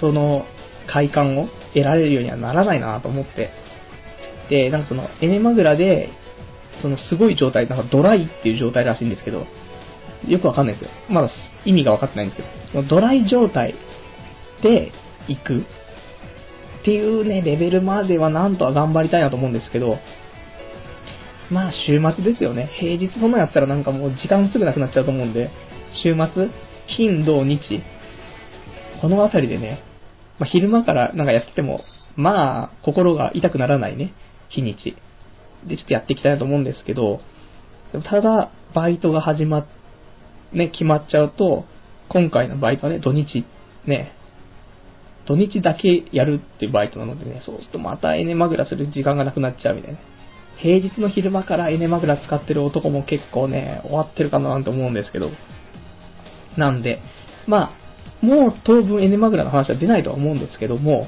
[0.00, 0.46] その
[0.90, 3.50] 快感を得られるようにはならないなと思って、
[4.50, 6.10] で、なんかその、エネマグラで、
[6.80, 9.46] そのすごい状態、なんかドライっていう状態らしいんですけど、
[10.26, 10.90] よくわかんないですよ。
[11.08, 11.30] まだ
[11.64, 13.74] 意味がわかってないんですけど、ドライ状態
[14.62, 14.92] で
[15.28, 19.98] 行くっていうね、レベルまではなんとは頑張りたいなと思うんですけど、
[21.50, 22.70] まあ週末ですよね。
[22.78, 25.50] 平日そんなやったらなんかもう時間すぐなくなっちゃうと思うんで、
[26.02, 26.48] 週末、
[26.96, 27.82] 金、土、日、
[29.00, 29.82] このあたりでね、
[30.38, 31.80] まあ、昼間からなんかやってても、
[32.16, 34.12] まあ、心が痛くならないね、
[34.48, 34.96] 日にち。
[35.66, 37.20] で、ちょっとやっていきたいなと思うんですけど、
[38.04, 39.66] ただ、バイトが始まっ、
[40.52, 41.64] ね、決まっちゃうと、
[42.08, 43.44] 今回のバイトはね、土日、
[43.86, 44.12] ね、
[45.26, 49.98] 土日だけやるっていうバイトなのでね、そうするとまたエネマグラする時間がなくなっちゃうみたいな。
[50.56, 55.30] 平日の昼間からエネマグラ使ってる男も結構ね、終わってるかななんて思うんですけど。
[56.56, 56.98] なんで、
[57.46, 57.87] まあ、
[58.20, 61.06] もう当分エネマグラの話は出ないとは思うんですけども、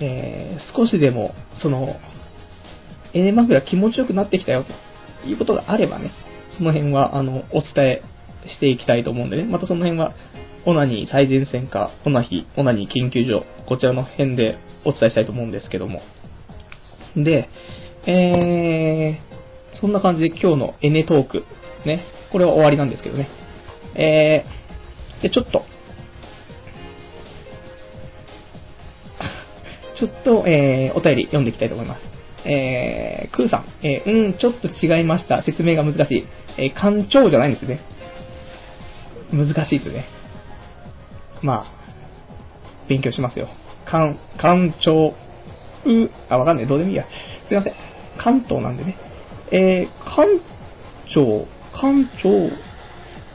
[0.00, 1.96] えー、少しでも、その、
[3.14, 4.64] エネマグラ気持ちよくなってきたよ
[5.22, 6.10] ということがあればね、
[6.58, 8.02] その辺は、あの、お伝
[8.44, 10.12] えしていきたいと思うんでね、またその辺は、
[10.66, 16.02] オナニー最前線か、オナヒ、オナニー研究所、こちらの辺でお伝えしたいと思うんですけども。
[17.16, 17.48] で、
[18.06, 21.44] えー、そんな感じで今日のエネトーク、
[21.86, 23.28] ね、これは終わりなんですけどね。
[23.94, 24.66] えー
[25.22, 25.64] で、ちょっと、
[29.98, 32.00] ちょっと、えー、お便り読んでいきたいと思います。
[32.48, 35.42] えー、クーさん、えー、うん、ちょっと違いました。
[35.42, 36.26] 説明が難しい。
[36.58, 37.80] えー、艦長じゃないんですね。
[39.32, 40.06] 難しいですね。
[41.42, 43.48] まあ、勉強しますよ。
[43.84, 46.66] 艦、艦長、う、あ、わかんない。
[46.66, 47.06] どうでもいいや。
[47.48, 47.74] すいません。
[48.18, 48.96] 関東なんでね。
[49.52, 50.26] えー、艦
[51.14, 52.50] 長、関長、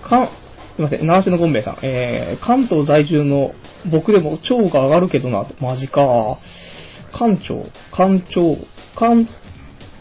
[0.08, 0.41] 関、す
[0.82, 1.78] いません、長瀬のゴンベイさん。
[1.82, 3.54] えー、関東在住の
[3.92, 6.38] 僕でも腸が上がるけどな、マジか。
[7.18, 8.58] 関長、関長、
[8.96, 9.28] 関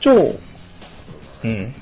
[0.01, 0.15] 長、
[1.45, 1.75] うん。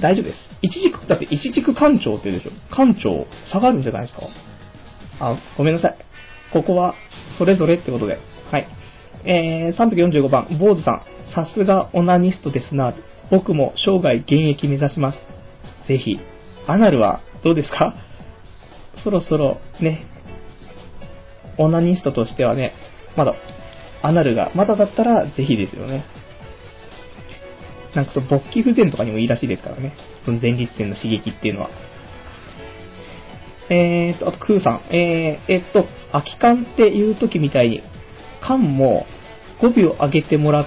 [0.00, 0.36] 大丈夫です。
[0.62, 2.52] 一軸、だって一軸艦長って言うでしょ。
[2.74, 4.22] 艦長、下がるんじゃないですか
[5.20, 5.96] あ、ごめんなさい。
[6.52, 6.94] ここは、
[7.36, 8.18] それぞれってことで。
[8.50, 8.68] はい。
[9.24, 11.02] えー、345番、坊主さん。
[11.34, 12.94] さすがオナニストですな。
[13.30, 15.18] 僕も生涯現役目指します。
[15.86, 16.18] ぜひ。
[16.66, 17.94] アナルはどうですか？
[19.02, 20.06] そろそろね、
[21.58, 22.72] オナニストとしてはね、
[23.16, 23.34] まだ、
[24.02, 26.04] アナルがまだだったらぜひですよね。
[27.94, 29.94] なんかその勃起不全とかにもいいらしいですからね。
[30.24, 31.70] その前立腺の刺激っていうのは。
[33.70, 34.82] えーと、あと、クーさん。
[34.94, 37.82] えー、えっと、空き缶っていう時みたいに、
[38.40, 39.06] 缶も
[39.60, 40.66] 5秒上げてもらっ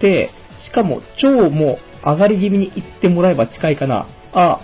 [0.00, 0.30] て、
[0.66, 4.06] しかも腸も上がり気味に行ってもらえば近いかな。
[4.32, 4.60] あ、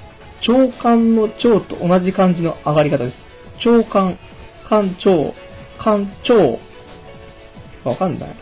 [0.46, 3.68] 腸管の腸と同じ感じの上がり方です。
[3.68, 4.18] 腸管、
[4.68, 5.34] 肝腸、
[5.80, 6.58] 肝腸、
[7.84, 8.36] わかんない。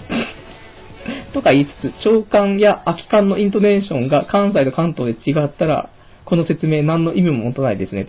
[1.32, 5.90] とか言いつつ、長官や空き缶のイントネーションが関西と関東で違ったら、
[6.24, 8.08] この説明何の意味も持たないですね。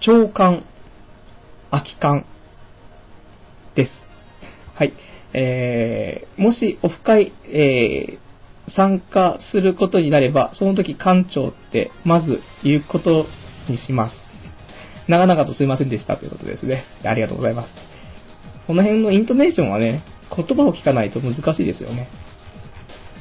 [0.00, 0.64] 長官、
[1.70, 2.24] 空き缶
[3.74, 3.92] です。
[4.74, 4.92] はい。
[5.34, 8.27] えー、もしオフ会、えー、
[8.70, 13.26] 参加することになれば、その時館長ってまず言うこと
[13.68, 14.16] にします。
[15.08, 16.84] 長々とすいませんでしたということですね。
[17.04, 17.72] ありがとうございます。
[18.66, 20.04] この辺のイントネーションはね、
[20.34, 22.10] 言葉を聞かないと難しいですよね。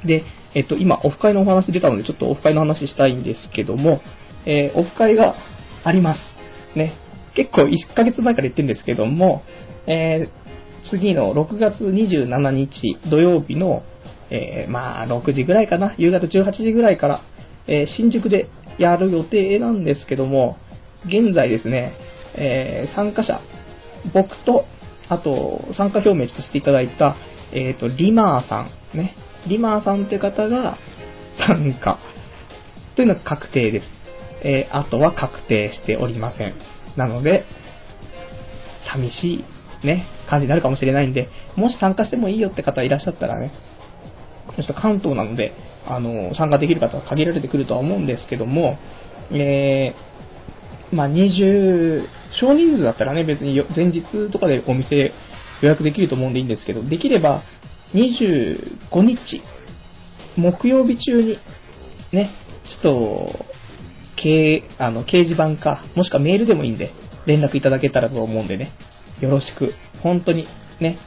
[0.05, 0.23] で、
[0.53, 4.01] えっと、今、オフ会のお話出たので、ちょっとオフ会の話したいんですけども、
[4.45, 5.35] えー、オフ会が
[5.83, 6.19] あります。
[6.77, 6.93] ね。
[7.35, 9.43] 結構1ヶ月前から言ってるんですけども、
[9.85, 13.83] えー、次の6月27日土曜日の、
[14.29, 17.21] えー、まあ、6時ぐらいかな、夕方18時ぐらいから、
[17.67, 20.57] えー、新宿でやる予定なんですけども、
[21.05, 21.93] 現在ですね、
[22.35, 23.41] えー参加者、
[24.13, 24.65] 僕と
[25.09, 27.15] あと、参加表明させていただいた、
[27.53, 29.15] えっ、ー、と、リマーさん、ね。
[29.47, 30.77] リマーさんって方が
[31.37, 31.97] 参加。
[32.95, 33.85] というのが確定です。
[34.43, 36.55] えー、あとは確定しておりません。
[36.97, 37.45] なので、
[38.91, 39.45] 寂し
[39.83, 43.51] い、ね、感じになるかもしれないんで、もし参加してもいいよって方いらっしゃったらね、
[44.55, 45.53] ちょっと関東なので、
[45.85, 48.77] あの、参加できる方は限られてくるとは思うんですけども、
[49.31, 52.05] えー、まあ、20、
[52.39, 55.11] 少人数だったらね、別に前日とかでお店
[55.61, 57.43] 予約できると思うんでいいんですけど、できれば
[57.93, 59.41] 25日、
[60.35, 61.37] 木曜日中に、
[62.11, 62.31] ね、
[62.81, 63.45] ちょっと、
[64.17, 66.91] 掲あの掲示板か、もしくはメールでもいいんで、
[67.25, 68.71] 連絡いただけたらと思うんでね、
[69.21, 69.73] よろしく。
[70.01, 70.47] 本当に、
[70.79, 70.97] ね。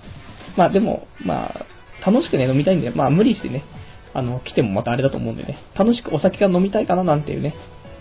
[0.57, 1.67] まあでも、まあ、
[2.05, 3.65] 楽しくね、飲みたいんで、まあ無理してね、
[4.13, 7.55] あの、来てもまたあれだと思うんでね、楽しくお酒が飲みたいかななんていうね、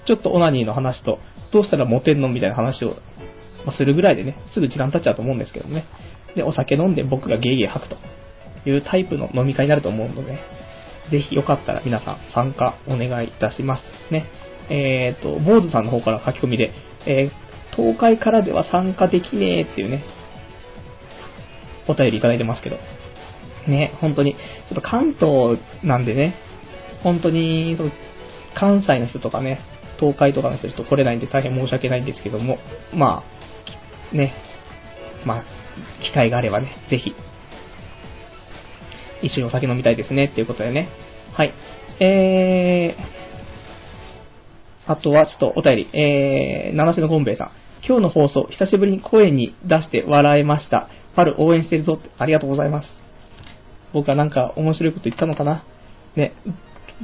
[0.05, 1.19] ちょっとオナニーの話と、
[1.51, 2.95] どうしたらモテんのみたいな話を
[3.77, 5.85] するぐらいでね、すぐ時間経っちゃうと思うんですけどね。
[6.35, 7.97] で、お酒飲んで僕がゲイゲイ吐くと
[8.69, 10.39] いうタイプの飲み会になると思うので、
[11.11, 13.83] ぜひよかったら皆さん参加お願いいたします。
[14.13, 14.27] ね。
[14.69, 16.71] えっ、ー、と、坊主さんの方から書き込みで、
[17.05, 20.03] えー、東海からでは参加できねえっていうね、
[21.87, 22.77] お便りいただいてますけど。
[23.67, 24.39] ね、本当に、ちょ
[24.71, 26.35] っと関東なんでね、
[27.03, 27.91] 本当に、その、
[28.55, 29.59] 関西の人とかね、
[29.99, 32.57] 東海とかの人ちょっと来れないんで大変申し訳ないんですけども、
[32.93, 33.23] ま
[34.13, 34.33] あ、ね、
[35.25, 35.43] まあ、
[36.01, 37.13] 機会があればね、ぜひ、
[39.21, 40.89] 一緒にお酒飲みたいですね、っていうことでね。
[41.33, 41.53] はい。
[41.99, 47.51] えー、あとはちょっとお便り、えー、七瀬のゴンベイさん。
[47.85, 50.89] 今日の放送、久しぶりに声に出して笑えました。
[51.15, 53.08] パル応援してるぞって、ありがとうございます。
[53.93, 55.63] 僕はなんか面白いこと言ったのかな？
[56.15, 56.33] ね、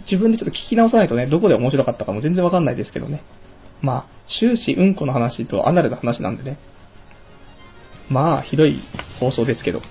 [0.10, 3.24] 自分でちょっと聞き直さないとね、どこで面白かったかも全然わかんないですけどね。
[3.82, 6.58] まあ、終始うんこの話とアナルの話なんでね。
[8.10, 8.82] まあ、ひどい
[9.20, 9.82] 放送ですけど。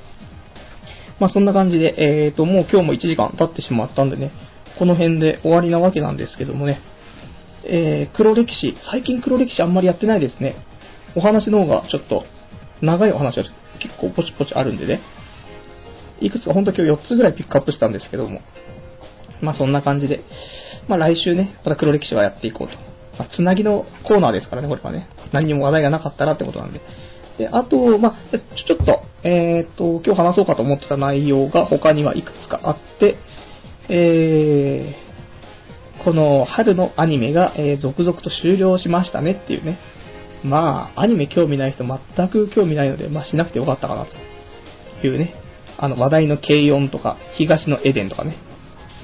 [1.21, 4.33] まあ、そんな感じで、えーと、もう今日も1時間経ってしまったんでね、
[4.79, 6.81] この辺で終わりなわけなんですけどもね。
[7.67, 8.77] えー、黒歴史。
[8.91, 10.57] 最近黒歴史あんまりやってないですね。
[11.17, 12.25] お話の方がちょっと、
[12.83, 13.45] 長いお話が
[13.81, 15.01] 結構ポチポチあるんでね。
[16.21, 18.41] いくつかほんと今日4つぐらいピックアップしたんですけども。
[19.41, 20.23] まあそんな感じで、
[20.89, 25.09] まあ来週ね、また黒歴史はやっていこうとまあ、つなぎのコーナーですからね、これはね。
[25.33, 26.81] 何にも話題がなかったらってことなんで。
[27.39, 33.17] で、あと、まあ、ちょちょっと、えっ、と、今日話そうかと思ってた内容が他にはいくつかあって、
[33.89, 39.79] えー、この春のアニメが、えー、続々と終了しましたねっていうね。
[40.43, 44.07] まあ、アニメ興味ない人全く興味ないので、まあしなくてよかったかな
[45.01, 45.35] というね。
[45.79, 48.39] あの話題の軽音とか、東のエデンとかね、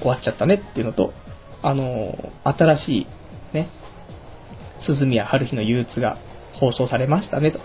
[0.01, 1.13] 終わっちゃったねっていうのと、
[1.63, 2.15] あの
[2.45, 3.07] 新しい
[3.55, 3.69] ね、
[4.87, 6.17] 鈴宮春日の憂鬱が
[6.59, 7.61] 放送されましたね、と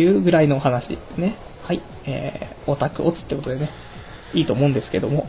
[0.00, 1.36] いうぐらいのお話ですね。
[1.66, 1.82] はい。
[2.06, 3.70] えー、オタクオツってことでね、
[4.34, 5.26] いいと思うんですけども。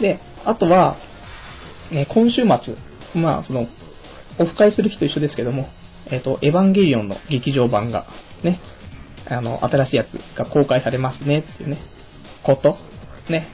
[0.00, 0.96] で、あとは、
[1.92, 2.74] え今週末、
[3.20, 3.68] まあ、その、
[4.38, 5.68] オフ会する日と一緒ですけども、
[6.10, 8.06] えっ、ー、と、エヴァンゲリオンの劇場版が、
[8.42, 8.60] ね、
[9.28, 11.78] あの、新しいやつが公開されますね、っていうね、
[12.46, 12.76] こと？
[13.30, 13.48] ね。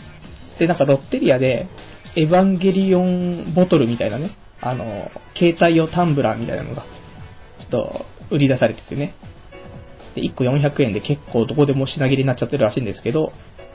[0.59, 1.67] で、なんかロッテリアで、
[2.15, 6.83] エヴァンゲリオンボトルみたいなね、あの、携帯用タンブラーみたいなのが、
[7.59, 9.15] ちょっと売り出されててね。
[10.15, 13.33] で、1個400円で結構どこでも品切れになっちゃってるらしいんですけど、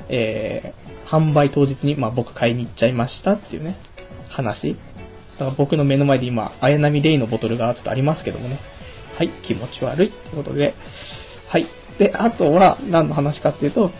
[0.10, 3.78] えー、販売当日に、まあ僕買いに行っちゃいましたっていうね、
[4.30, 4.78] 話。
[5.40, 8.60] だから僕の目の前で今、綾波レイのボトルがちょっとありますけどもね。
[9.18, 10.76] はい、気持ち悪いってことで。
[11.50, 11.66] はい。
[11.98, 13.92] で、あとは何の話かっていうと、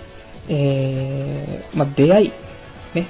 [0.50, 2.32] えー、まあ、出会い。
[2.96, 3.08] ね。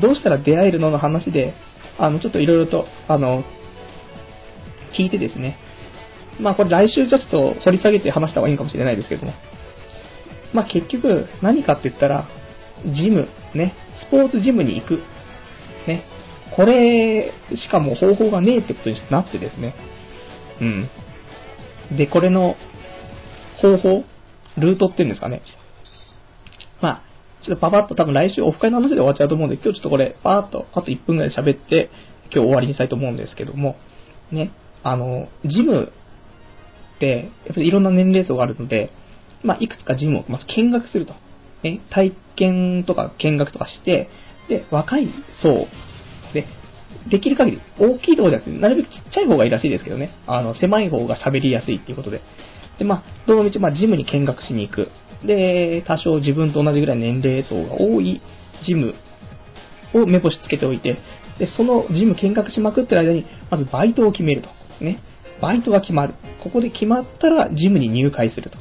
[0.00, 1.54] どうしたら出会えるのの話で、
[1.98, 3.44] あの、ちょっといろいろと、あの、
[4.96, 5.58] 聞いてですね。
[6.40, 9.32] まあこれ来週ちょっと掘り下げて話した方がいいかもしれないですけども。
[10.54, 12.28] まあ結局何かって言ったら、
[12.84, 13.74] ジム、ね、
[14.06, 15.02] スポーツジムに行く。
[15.86, 16.04] ね。
[16.56, 19.74] これしかも方法がねえってことになってですね。
[20.60, 21.96] うん。
[21.96, 22.56] で、これの
[23.60, 24.04] 方法、
[24.56, 25.42] ルートっていうんですかね。
[26.80, 27.02] まあ、
[27.44, 31.90] ちょっとパパッと多分来週オフ会の話で終わっちゃうと思うんで、今日ちょっとこれ、パーッと、あと1分ぐらい喋って、
[32.32, 33.76] 今日終わりにしたいと思うんですけども、
[34.32, 34.52] ね、
[34.82, 35.92] あの、ジム
[36.96, 38.90] って、やっぱりいろんな年齢層があるので、
[39.42, 41.14] まあ、いくつかジムをまず見学すると。
[41.62, 44.08] ね、体験とか見学とかして、
[44.48, 45.08] で、若い
[45.42, 45.66] 層
[46.32, 46.46] で、
[47.10, 50.10] できる限り大きいところじゃなくて、なるべくちっちゃい方がいいらしいですけどね。
[50.26, 52.22] あの、狭い方が喋りやすいっていうことで。
[52.78, 54.90] で、まあ、どのみち、まあ、ジムに見学しに行く。
[55.24, 58.20] で、多少自分と同じぐらい年齢層が多い
[58.64, 58.94] ジム
[59.94, 60.98] を目星つけておいて、
[61.38, 64.48] で、そのジム見学しまくってる間に、まずバイトを決めると。
[64.84, 64.98] ね。
[65.40, 66.14] バイトが決まる。
[66.42, 68.58] ここで決まったら、ジムに入会すると。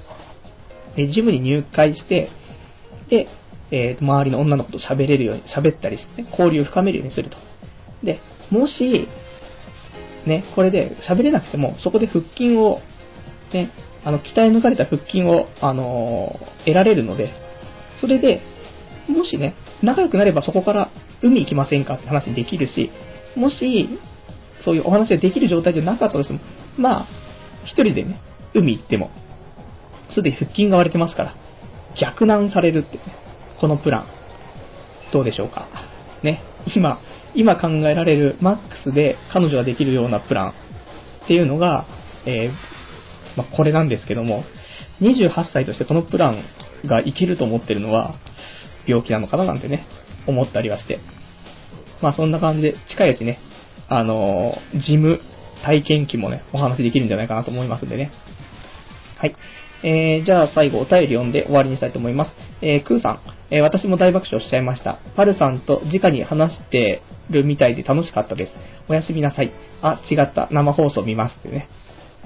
[0.95, 2.29] で、ジムに入会して、
[3.09, 3.27] で、
[3.71, 7.37] えー、周りの女の子と喋れるように、喋ったりして、ね、交流を深めるようにすると。
[8.03, 8.19] で、
[8.51, 9.07] もし、
[10.25, 12.79] ね、これで喋れなくても、そこで腹筋を、
[13.53, 13.71] ね、
[14.03, 17.33] あの、鍛え抜かれた腹筋を、あのー、得られるので、
[17.99, 18.41] それで、
[19.07, 20.89] もしね、仲良くなればそこから
[21.21, 22.91] 海行きませんかって話できるし、
[23.35, 23.99] もし、
[24.63, 26.39] そういうお話ができる状態じゃなかったとしても、
[26.77, 27.07] まあ、
[27.65, 28.19] 一人でね、
[28.53, 29.11] 海行っても、
[30.13, 31.35] すでに腹筋が割れてますから、
[31.99, 33.03] 逆難されるってね、
[33.59, 34.07] このプラン、
[35.11, 35.67] どうでしょうか。
[36.23, 36.41] ね、
[36.75, 36.99] 今、
[37.35, 41.85] 今考えられるマックスで彼女ができるようなプランっていうのが、
[42.25, 42.51] え、
[43.37, 44.43] まあ、これなんですけども、
[45.01, 46.43] 28歳としてこのプラン
[46.85, 48.15] がいけると思ってるのは、
[48.87, 49.85] 病気なのかななんてね、
[50.25, 50.99] 思ったりはして。
[52.01, 53.39] まあそんな感じで、近いうちね、
[53.87, 55.21] あのー、ジム
[55.63, 58.11] 体験記もね、お話できるんじゃないかなと思いますんでね。
[59.17, 59.35] はい。
[59.83, 62.31] えー、じゃあ最後お便り読んで終わりにしたいと思います。
[62.61, 63.19] えー、クーさん、
[63.51, 64.99] えー、私も大爆笑しちゃいました。
[65.15, 68.53] パルさんと直に話してるみたいで楽しかったです。
[68.89, 69.51] おやすみなさい。
[69.81, 70.47] あ、違った。
[70.51, 71.67] 生放送見ますってね。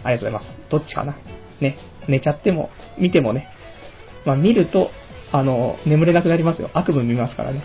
[0.03, 0.69] ありがとうございます。
[0.69, 1.17] どっちかな
[1.59, 1.77] ね。
[2.07, 3.47] 寝ちゃっても、見てもね。
[4.25, 4.89] まあ見ると、
[5.31, 6.69] あの、眠れなくなりますよ。
[6.73, 7.63] 悪夢見ますからね。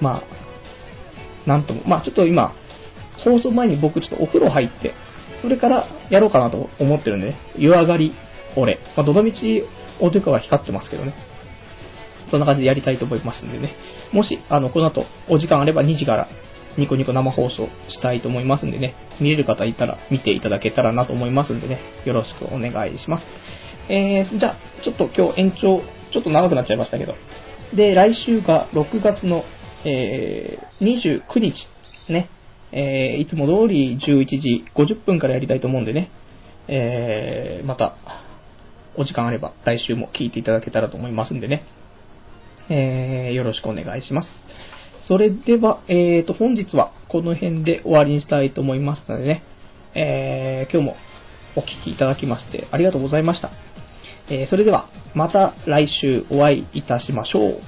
[0.00, 1.82] まあ、なんとも。
[1.86, 2.54] まあちょっと今、
[3.24, 4.94] 放送前に僕ちょっとお風呂入って、
[5.40, 7.40] それからやろうかなと思ってるんでね。
[7.56, 8.14] 湯上がり
[8.56, 8.78] 俺。
[8.96, 9.64] まあ、どのみち、
[10.00, 11.14] おとかは光ってますけどね。
[12.30, 13.74] そんな感じでやりたいと思いますんでね。
[14.12, 16.28] もし、あの、この後、お時間あれば2時から
[16.78, 18.94] ニコニコ生放送したいと思いますんでね。
[19.20, 21.80] 見れる方いたら見ていただけたらなと思いますんでね。
[22.04, 23.24] よろしくお願いします。
[23.88, 27.14] えー、じゃあ、ちょっと今日延長、ちょっと長くなっちゃいましたけど。
[27.74, 29.44] で、来週が6月の、
[29.84, 31.54] えー、29日、
[32.08, 32.28] ね。
[32.72, 36.10] えー、いつも通り11時50分からやりたいと思うんでね。
[36.68, 37.96] えー、また、
[38.94, 41.64] お時間あれば来週も聞いていただけたらと思いますんでね。
[42.68, 44.28] えー、よろしくお願いします。
[45.08, 49.42] それでは、えーと、本日はこの辺で終わりにしたいと思いますのでね、
[49.94, 50.96] えー、今日も
[51.56, 53.50] お聴きいただきましてありがとうございました。
[54.28, 57.60] えー、それでは、また来週お会いいたしましょう。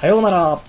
[0.00, 0.62] さようなら。